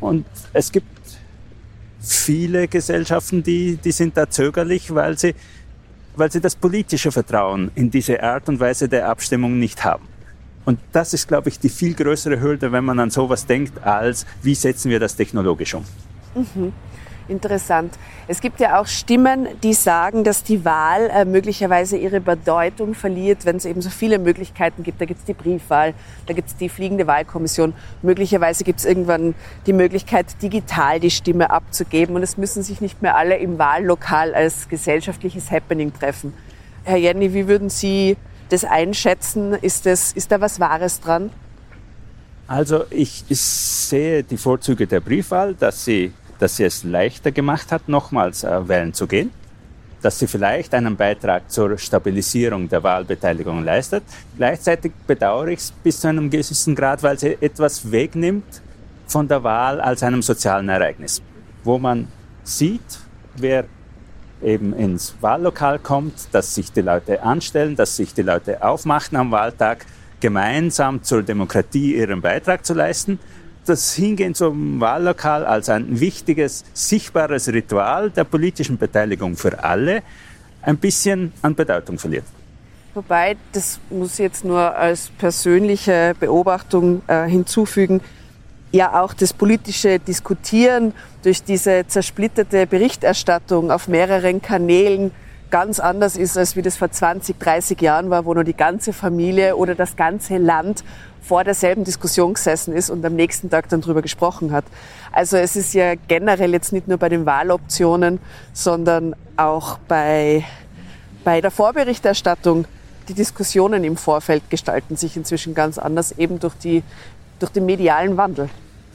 Und 0.00 0.24
es 0.54 0.72
gibt 0.72 1.01
viele 2.22 2.68
Gesellschaften, 2.68 3.42
die, 3.42 3.76
die 3.76 3.92
sind 3.92 4.16
da 4.16 4.28
zögerlich, 4.28 4.94
weil 4.94 5.18
sie, 5.18 5.34
weil 6.16 6.30
sie 6.30 6.40
das 6.40 6.54
politische 6.54 7.10
Vertrauen 7.10 7.70
in 7.74 7.90
diese 7.90 8.22
Art 8.22 8.48
und 8.48 8.60
Weise 8.60 8.88
der 8.88 9.08
Abstimmung 9.08 9.58
nicht 9.58 9.84
haben. 9.84 10.06
Und 10.64 10.78
das 10.92 11.12
ist, 11.12 11.26
glaube 11.26 11.48
ich, 11.48 11.58
die 11.58 11.68
viel 11.68 11.94
größere 11.94 12.40
Hürde, 12.40 12.70
wenn 12.70 12.84
man 12.84 13.00
an 13.00 13.10
sowas 13.10 13.46
denkt, 13.46 13.82
als 13.84 14.26
wie 14.42 14.54
setzen 14.54 14.90
wir 14.90 15.00
das 15.00 15.16
technologisch 15.16 15.74
um. 15.74 15.84
Mhm. 16.34 16.72
Interessant. 17.28 17.94
Es 18.28 18.40
gibt 18.40 18.60
ja 18.60 18.80
auch 18.80 18.86
Stimmen, 18.86 19.48
die 19.62 19.74
sagen, 19.74 20.24
dass 20.24 20.42
die 20.42 20.64
Wahl 20.64 21.08
äh, 21.10 21.24
möglicherweise 21.24 21.96
ihre 21.96 22.20
Bedeutung 22.20 22.94
verliert, 22.94 23.44
wenn 23.44 23.56
es 23.56 23.64
eben 23.64 23.80
so 23.80 23.90
viele 23.90 24.18
Möglichkeiten 24.18 24.82
gibt. 24.82 25.00
Da 25.00 25.04
gibt 25.04 25.20
es 25.20 25.26
die 25.26 25.34
Briefwahl, 25.34 25.94
da 26.26 26.34
gibt 26.34 26.48
es 26.48 26.56
die 26.56 26.68
fliegende 26.68 27.06
Wahlkommission. 27.06 27.74
Möglicherweise 28.02 28.64
gibt 28.64 28.80
es 28.80 28.84
irgendwann 28.84 29.34
die 29.66 29.72
Möglichkeit, 29.72 30.26
digital 30.42 31.00
die 31.00 31.10
Stimme 31.10 31.50
abzugeben 31.50 32.16
und 32.16 32.22
es 32.22 32.36
müssen 32.36 32.62
sich 32.62 32.80
nicht 32.80 33.02
mehr 33.02 33.16
alle 33.16 33.36
im 33.36 33.58
Wahllokal 33.58 34.34
als 34.34 34.68
gesellschaftliches 34.68 35.50
Happening 35.50 35.92
treffen. 35.92 36.34
Herr 36.84 36.96
Jenny, 36.96 37.32
wie 37.32 37.46
würden 37.46 37.70
Sie 37.70 38.16
das 38.48 38.64
einschätzen? 38.64 39.52
Ist, 39.54 39.86
das, 39.86 40.12
ist 40.12 40.32
da 40.32 40.40
was 40.40 40.58
Wahres 40.58 41.00
dran? 41.00 41.30
Also 42.46 42.84
ich, 42.90 43.24
sehe 43.28 44.22
die 44.24 44.36
Vorzüge 44.36 44.86
der 44.86 45.00
Briefwahl, 45.00 45.54
dass 45.54 45.84
sie 45.84 46.12
dass 46.42 46.56
sie 46.56 46.64
es 46.64 46.82
leichter 46.82 47.30
gemacht 47.30 47.70
hat, 47.70 47.88
nochmals 47.88 48.42
äh, 48.42 48.68
wählen 48.68 48.92
zu 48.92 49.06
gehen. 49.06 49.30
dass 50.02 50.18
sie 50.18 50.26
vielleicht 50.26 50.74
einen 50.74 50.96
Beitrag 50.96 51.48
zur 51.48 51.78
Stabilisierung 51.78 52.68
der 52.68 52.82
Wahlbeteiligung 52.82 53.64
leistet. 53.64 54.02
Gleichzeitig 54.36 54.90
bedauere 55.06 55.48
ich 55.48 55.60
es 55.60 55.70
bis 55.70 56.00
zu 56.00 56.08
einem 56.08 56.28
gewissen 56.28 56.74
Grad, 56.74 57.04
weil 57.04 57.16
sie 57.16 57.38
etwas 57.40 57.92
wegnimmt 57.92 58.60
von 59.06 59.28
der 59.28 59.44
Wahl 59.44 59.80
als 59.80 60.02
einem 60.02 60.20
sozialen 60.20 60.68
Ereignis, 60.68 61.22
wo 61.62 61.78
man 61.78 62.08
sieht, 62.42 62.98
wer 63.36 63.64
eben 64.42 64.72
ins 64.72 65.14
Wahllokal 65.20 65.78
kommt, 65.78 66.14
dass 66.32 66.54
sich 66.56 66.72
die 66.72 66.80
Leute 66.80 67.22
anstellen, 67.22 67.76
dass 67.76 67.96
sich 67.96 68.12
die 68.12 68.22
Leute 68.22 68.60
aufmachen 68.60 69.16
am 69.16 69.30
Wahltag, 69.30 69.86
gemeinsam 70.18 71.02
zur 71.02 71.22
Demokratie 71.22 71.96
ihren 71.96 72.20
Beitrag 72.20 72.64
zu 72.66 72.74
leisten. 72.74 73.20
Das 73.64 73.94
Hingehen 73.94 74.34
zum 74.34 74.80
Wahllokal 74.80 75.46
als 75.46 75.68
ein 75.68 76.00
wichtiges, 76.00 76.64
sichtbares 76.74 77.48
Ritual 77.48 78.10
der 78.10 78.24
politischen 78.24 78.76
Beteiligung 78.76 79.36
für 79.36 79.62
alle 79.62 80.02
ein 80.62 80.76
bisschen 80.78 81.32
an 81.42 81.54
Bedeutung 81.54 81.98
verliert. 81.98 82.24
Wobei, 82.94 83.36
das 83.52 83.78
muss 83.88 84.14
ich 84.14 84.18
jetzt 84.18 84.44
nur 84.44 84.74
als 84.76 85.10
persönliche 85.10 86.14
Beobachtung 86.18 87.02
äh, 87.06 87.26
hinzufügen, 87.26 88.00
ja 88.72 89.00
auch 89.00 89.14
das 89.14 89.32
politische 89.32 89.98
Diskutieren 89.98 90.92
durch 91.22 91.42
diese 91.42 91.86
zersplitterte 91.86 92.66
Berichterstattung 92.66 93.70
auf 93.70 93.86
mehreren 93.86 94.42
Kanälen 94.42 95.12
ganz 95.52 95.78
anders 95.78 96.16
ist, 96.16 96.36
als 96.36 96.56
wie 96.56 96.62
das 96.62 96.76
vor 96.76 96.90
20, 96.90 97.38
30 97.38 97.80
Jahren 97.80 98.10
war, 98.10 98.24
wo 98.24 98.34
nur 98.34 98.42
die 98.42 98.56
ganze 98.56 98.92
Familie 98.92 99.54
oder 99.54 99.76
das 99.76 99.94
ganze 99.94 100.38
Land 100.38 100.82
vor 101.20 101.44
derselben 101.44 101.84
Diskussion 101.84 102.34
gesessen 102.34 102.74
ist 102.74 102.90
und 102.90 103.04
am 103.04 103.14
nächsten 103.14 103.50
Tag 103.50 103.68
dann 103.68 103.82
drüber 103.82 104.02
gesprochen 104.02 104.50
hat. 104.50 104.64
Also 105.12 105.36
es 105.36 105.54
ist 105.54 105.74
ja 105.74 105.94
generell 106.08 106.52
jetzt 106.52 106.72
nicht 106.72 106.88
nur 106.88 106.98
bei 106.98 107.08
den 107.08 107.26
Wahloptionen, 107.26 108.18
sondern 108.52 109.14
auch 109.36 109.78
bei, 109.86 110.44
bei 111.22 111.40
der 111.40 111.50
Vorberichterstattung. 111.50 112.64
Die 113.08 113.14
Diskussionen 113.14 113.84
im 113.84 113.96
Vorfeld 113.96 114.48
gestalten 114.48 114.96
sich 114.96 115.16
inzwischen 115.16 115.54
ganz 115.54 115.76
anders, 115.76 116.12
eben 116.18 116.40
durch, 116.40 116.54
die, 116.54 116.82
durch 117.38 117.52
den 117.52 117.66
medialen 117.66 118.16
Wandel. 118.16 118.48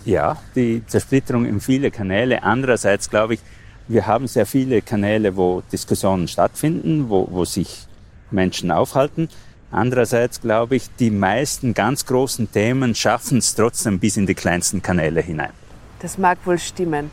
Ja, 0.05 0.37
die 0.55 0.83
Zersplitterung 0.87 1.45
in 1.45 1.61
viele 1.61 1.91
Kanäle. 1.91 2.41
Andererseits 2.41 3.09
glaube 3.09 3.35
ich, 3.35 3.41
wir 3.88 4.07
haben 4.07 4.27
sehr 4.27 4.45
viele 4.45 4.81
Kanäle, 4.81 5.35
wo 5.35 5.61
Diskussionen 5.71 6.27
stattfinden, 6.27 7.09
wo, 7.09 7.27
wo 7.31 7.45
sich 7.45 7.88
Menschen 8.31 8.71
aufhalten. 8.71 9.29
Andererseits 9.71 10.41
glaube 10.41 10.75
ich, 10.75 10.89
die 10.99 11.11
meisten 11.11 11.73
ganz 11.73 12.05
großen 12.05 12.51
Themen 12.51 12.95
schaffen 12.95 13.39
es 13.39 13.55
trotzdem 13.55 13.99
bis 13.99 14.17
in 14.17 14.25
die 14.25 14.35
kleinsten 14.35 14.81
Kanäle 14.81 15.21
hinein. 15.21 15.51
Das 15.99 16.17
mag 16.17 16.38
wohl 16.45 16.59
stimmen. 16.59 17.11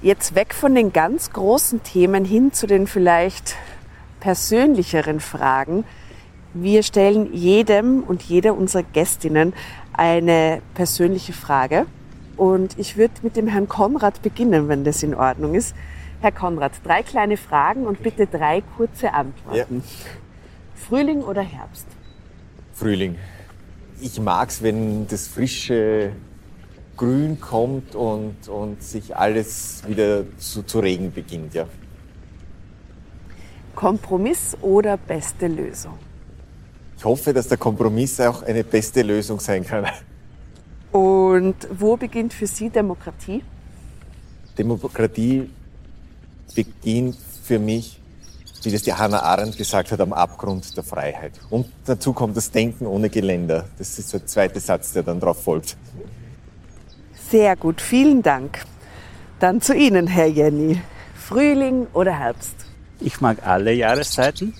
Jetzt 0.00 0.34
weg 0.34 0.52
von 0.52 0.74
den 0.74 0.92
ganz 0.92 1.30
großen 1.30 1.82
Themen 1.84 2.24
hin 2.24 2.52
zu 2.52 2.66
den 2.66 2.86
vielleicht 2.86 3.54
persönlicheren 4.18 5.20
Fragen. 5.20 5.84
Wir 6.54 6.82
stellen 6.82 7.32
jedem 7.32 8.02
und 8.02 8.22
jeder 8.22 8.54
unserer 8.56 8.82
Gästinnen 8.82 9.52
eine 9.92 10.60
persönliche 10.74 11.32
Frage. 11.32 11.86
Und 12.36 12.78
ich 12.78 12.96
würde 12.96 13.14
mit 13.22 13.36
dem 13.36 13.46
Herrn 13.46 13.68
Konrad 13.68 14.22
beginnen, 14.22 14.68
wenn 14.68 14.84
das 14.84 15.02
in 15.02 15.14
Ordnung 15.14 15.54
ist. 15.54 15.74
Herr 16.22 16.30
Konrad, 16.30 16.70
drei 16.84 17.02
kleine 17.02 17.36
Fragen 17.36 17.84
und 17.84 18.00
bitte 18.00 18.28
drei 18.28 18.62
kurze 18.76 19.12
Antworten. 19.12 19.82
Ja. 19.82 19.82
Frühling 20.76 21.22
oder 21.22 21.42
Herbst? 21.42 21.84
Frühling. 22.74 23.18
Ich 24.00 24.20
mag 24.20 24.48
es, 24.48 24.62
wenn 24.62 25.08
das 25.08 25.26
frische 25.26 26.12
Grün 26.96 27.40
kommt 27.40 27.96
und, 27.96 28.46
und 28.46 28.80
sich 28.84 29.16
alles 29.16 29.82
wieder 29.84 30.22
zu, 30.38 30.62
zu 30.62 30.78
regen 30.78 31.12
beginnt, 31.12 31.54
ja. 31.54 31.66
Kompromiss 33.74 34.56
oder 34.60 34.96
beste 34.96 35.48
Lösung? 35.48 35.98
Ich 36.98 37.04
hoffe, 37.04 37.32
dass 37.32 37.48
der 37.48 37.58
Kompromiss 37.58 38.20
auch 38.20 38.44
eine 38.44 38.62
beste 38.62 39.02
Lösung 39.02 39.40
sein 39.40 39.66
kann. 39.66 39.86
Und 40.92 41.56
wo 41.68 41.96
beginnt 41.96 42.32
für 42.32 42.46
Sie 42.46 42.70
Demokratie? 42.70 43.42
Demokratie 44.56 45.50
beginnt 46.54 47.16
für 47.42 47.58
mich, 47.58 48.00
wie 48.62 48.70
das 48.70 48.82
die 48.82 48.92
Hannah 48.92 49.22
Arendt 49.22 49.56
gesagt 49.56 49.90
hat, 49.90 50.00
am 50.00 50.12
Abgrund 50.12 50.76
der 50.76 50.84
Freiheit. 50.84 51.32
Und 51.50 51.66
dazu 51.84 52.12
kommt 52.12 52.36
das 52.36 52.50
Denken 52.50 52.86
ohne 52.86 53.10
Geländer. 53.10 53.66
Das 53.78 53.98
ist 53.98 54.12
der 54.12 54.26
zweite 54.26 54.60
Satz, 54.60 54.92
der 54.92 55.02
dann 55.02 55.18
darauf 55.20 55.42
folgt. 55.42 55.76
Sehr 57.30 57.56
gut, 57.56 57.80
vielen 57.80 58.22
Dank. 58.22 58.64
Dann 59.40 59.60
zu 59.60 59.74
Ihnen, 59.74 60.06
Herr 60.06 60.26
Jenny. 60.26 60.80
Frühling 61.14 61.86
oder 61.94 62.18
Herbst? 62.18 62.54
Ich 63.00 63.20
mag 63.20 63.46
alle 63.46 63.72
Jahreszeiten. 63.72 64.54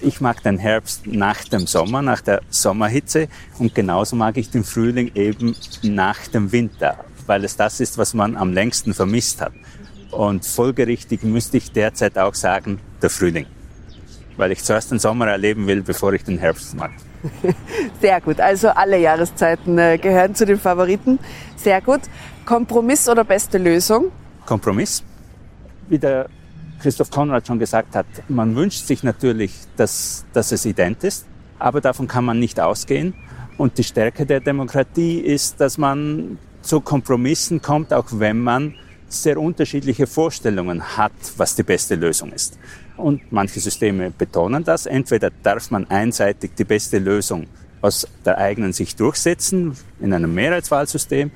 Ich 0.00 0.20
mag 0.20 0.42
den 0.42 0.58
Herbst 0.58 1.06
nach 1.06 1.44
dem 1.44 1.66
Sommer, 1.66 2.02
nach 2.02 2.20
der 2.20 2.42
Sommerhitze 2.50 3.28
und 3.58 3.74
genauso 3.74 4.16
mag 4.16 4.36
ich 4.36 4.50
den 4.50 4.64
Frühling 4.64 5.12
eben 5.14 5.54
nach 5.82 6.26
dem 6.26 6.50
Winter, 6.50 7.04
weil 7.26 7.44
es 7.44 7.56
das 7.56 7.78
ist, 7.80 7.98
was 7.98 8.12
man 8.12 8.36
am 8.36 8.52
längsten 8.52 8.94
vermisst 8.94 9.40
hat. 9.40 9.52
Und 10.12 10.44
folgerichtig 10.44 11.22
müsste 11.24 11.56
ich 11.56 11.72
derzeit 11.72 12.18
auch 12.18 12.34
sagen, 12.34 12.78
der 13.00 13.10
Frühling. 13.10 13.46
Weil 14.36 14.52
ich 14.52 14.62
zuerst 14.62 14.90
den 14.90 14.98
Sommer 14.98 15.26
erleben 15.28 15.66
will, 15.66 15.82
bevor 15.82 16.12
ich 16.12 16.22
den 16.22 16.38
Herbst 16.38 16.76
mag. 16.76 16.90
Sehr 18.00 18.20
gut. 18.20 18.38
Also 18.38 18.68
alle 18.68 18.98
Jahreszeiten 18.98 19.78
äh, 19.78 19.98
gehören 19.98 20.34
zu 20.34 20.44
den 20.44 20.58
Favoriten. 20.58 21.18
Sehr 21.56 21.80
gut. 21.80 22.02
Kompromiss 22.44 23.08
oder 23.08 23.24
beste 23.24 23.58
Lösung? 23.58 24.12
Kompromiss. 24.44 25.02
Wie 25.88 25.98
der 25.98 26.28
Christoph 26.80 27.10
Konrad 27.10 27.46
schon 27.46 27.58
gesagt 27.58 27.94
hat, 27.94 28.06
man 28.28 28.54
wünscht 28.56 28.86
sich 28.86 29.02
natürlich, 29.02 29.52
dass, 29.76 30.24
dass 30.32 30.50
es 30.52 30.66
ident 30.66 31.04
ist, 31.04 31.26
aber 31.58 31.80
davon 31.80 32.08
kann 32.08 32.24
man 32.24 32.38
nicht 32.38 32.58
ausgehen. 32.58 33.14
Und 33.56 33.78
die 33.78 33.84
Stärke 33.84 34.26
der 34.26 34.40
Demokratie 34.40 35.20
ist, 35.20 35.60
dass 35.60 35.78
man 35.78 36.38
zu 36.62 36.80
Kompromissen 36.80 37.62
kommt, 37.62 37.92
auch 37.92 38.06
wenn 38.10 38.40
man 38.40 38.74
sehr 39.12 39.38
unterschiedliche 39.38 40.06
Vorstellungen 40.06 40.96
hat, 40.96 41.12
was 41.36 41.54
die 41.54 41.62
beste 41.62 41.94
Lösung 41.94 42.32
ist. 42.32 42.58
Und 42.96 43.32
manche 43.32 43.60
Systeme 43.60 44.10
betonen 44.10 44.64
das. 44.64 44.86
Entweder 44.86 45.30
darf 45.42 45.70
man 45.70 45.88
einseitig 45.88 46.52
die 46.56 46.64
beste 46.64 46.98
Lösung 46.98 47.46
aus 47.80 48.06
der 48.24 48.38
eigenen 48.38 48.72
Sicht 48.72 49.00
durchsetzen 49.00 49.76
in 50.00 50.12
einem 50.12 50.34
Mehrheitswahlsystem. 50.34 51.30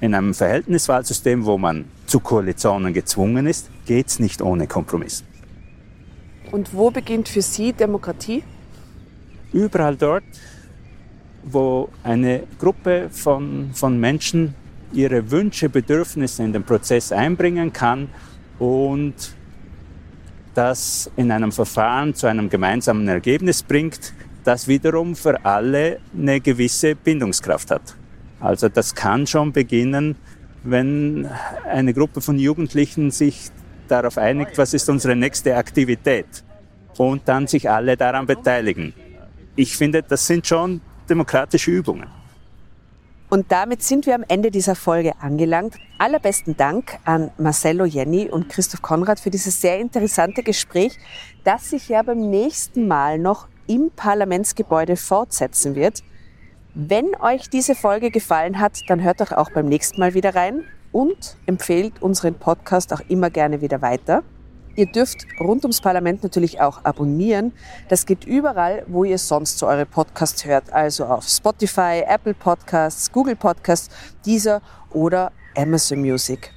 In 0.00 0.14
einem 0.14 0.34
Verhältniswahlsystem, 0.34 1.44
wo 1.44 1.58
man 1.58 1.86
zu 2.06 2.20
Koalitionen 2.20 2.92
gezwungen 2.92 3.46
ist, 3.46 3.70
geht 3.86 4.08
es 4.08 4.18
nicht 4.18 4.42
ohne 4.42 4.66
Kompromiss. 4.66 5.24
Und 6.52 6.74
wo 6.74 6.90
beginnt 6.90 7.28
für 7.28 7.42
Sie 7.42 7.72
Demokratie? 7.72 8.44
Überall 9.52 9.96
dort, 9.96 10.24
wo 11.42 11.88
eine 12.02 12.44
Gruppe 12.58 13.08
von, 13.10 13.70
von 13.72 13.98
Menschen 13.98 14.54
ihre 14.94 15.30
Wünsche, 15.30 15.68
Bedürfnisse 15.68 16.42
in 16.42 16.52
den 16.52 16.64
Prozess 16.64 17.12
einbringen 17.12 17.72
kann 17.72 18.08
und 18.58 19.14
das 20.54 21.10
in 21.16 21.30
einem 21.30 21.52
Verfahren 21.52 22.14
zu 22.14 22.26
einem 22.26 22.48
gemeinsamen 22.48 23.08
Ergebnis 23.08 23.62
bringt, 23.62 24.12
das 24.44 24.68
wiederum 24.68 25.16
für 25.16 25.44
alle 25.44 25.98
eine 26.16 26.40
gewisse 26.40 26.94
Bindungskraft 26.94 27.70
hat. 27.70 27.96
Also 28.40 28.68
das 28.68 28.94
kann 28.94 29.26
schon 29.26 29.52
beginnen, 29.52 30.16
wenn 30.62 31.28
eine 31.68 31.92
Gruppe 31.92 32.20
von 32.20 32.38
Jugendlichen 32.38 33.10
sich 33.10 33.50
darauf 33.88 34.18
einigt, 34.18 34.56
was 34.56 34.74
ist 34.74 34.88
unsere 34.88 35.16
nächste 35.16 35.56
Aktivität 35.56 36.44
und 36.96 37.22
dann 37.26 37.46
sich 37.46 37.68
alle 37.68 37.96
daran 37.96 38.26
beteiligen. 38.26 38.94
Ich 39.56 39.76
finde, 39.76 40.02
das 40.02 40.26
sind 40.26 40.46
schon 40.46 40.80
demokratische 41.08 41.70
Übungen. 41.70 42.06
Und 43.30 43.50
damit 43.50 43.82
sind 43.82 44.06
wir 44.06 44.14
am 44.14 44.24
Ende 44.28 44.50
dieser 44.50 44.74
Folge 44.74 45.12
angelangt. 45.20 45.76
Allerbesten 45.98 46.56
Dank 46.56 46.98
an 47.04 47.30
Marcello 47.38 47.84
Jenny 47.84 48.28
und 48.28 48.48
Christoph 48.48 48.82
Konrad 48.82 49.18
für 49.18 49.30
dieses 49.30 49.60
sehr 49.60 49.80
interessante 49.80 50.42
Gespräch, 50.42 50.98
das 51.42 51.70
sich 51.70 51.88
ja 51.88 52.02
beim 52.02 52.30
nächsten 52.30 52.86
Mal 52.86 53.18
noch 53.18 53.48
im 53.66 53.90
Parlamentsgebäude 53.94 54.96
fortsetzen 54.96 55.74
wird. 55.74 56.02
Wenn 56.74 57.14
euch 57.20 57.48
diese 57.48 57.74
Folge 57.74 58.10
gefallen 58.10 58.60
hat, 58.60 58.80
dann 58.88 59.02
hört 59.02 59.20
doch 59.20 59.32
auch 59.32 59.50
beim 59.50 59.66
nächsten 59.66 60.00
Mal 60.00 60.14
wieder 60.14 60.34
rein 60.34 60.64
und 60.92 61.36
empfehlt 61.46 62.02
unseren 62.02 62.34
Podcast 62.34 62.92
auch 62.92 63.00
immer 63.08 63.30
gerne 63.30 63.60
wieder 63.60 63.80
weiter. 63.80 64.22
Ihr 64.76 64.86
dürft 64.86 65.26
rund 65.38 65.62
ums 65.64 65.80
Parlament 65.80 66.24
natürlich 66.24 66.60
auch 66.60 66.84
abonnieren. 66.84 67.52
Das 67.88 68.06
geht 68.06 68.24
überall, 68.24 68.82
wo 68.88 69.04
ihr 69.04 69.18
sonst 69.18 69.58
so 69.58 69.68
eure 69.68 69.86
Podcasts 69.86 70.44
hört. 70.44 70.72
Also 70.72 71.04
auf 71.04 71.28
Spotify, 71.28 72.02
Apple 72.06 72.34
Podcasts, 72.34 73.12
Google 73.12 73.36
Podcasts, 73.36 73.94
Deezer 74.26 74.60
oder 74.90 75.30
Amazon 75.56 76.00
Music. 76.00 76.50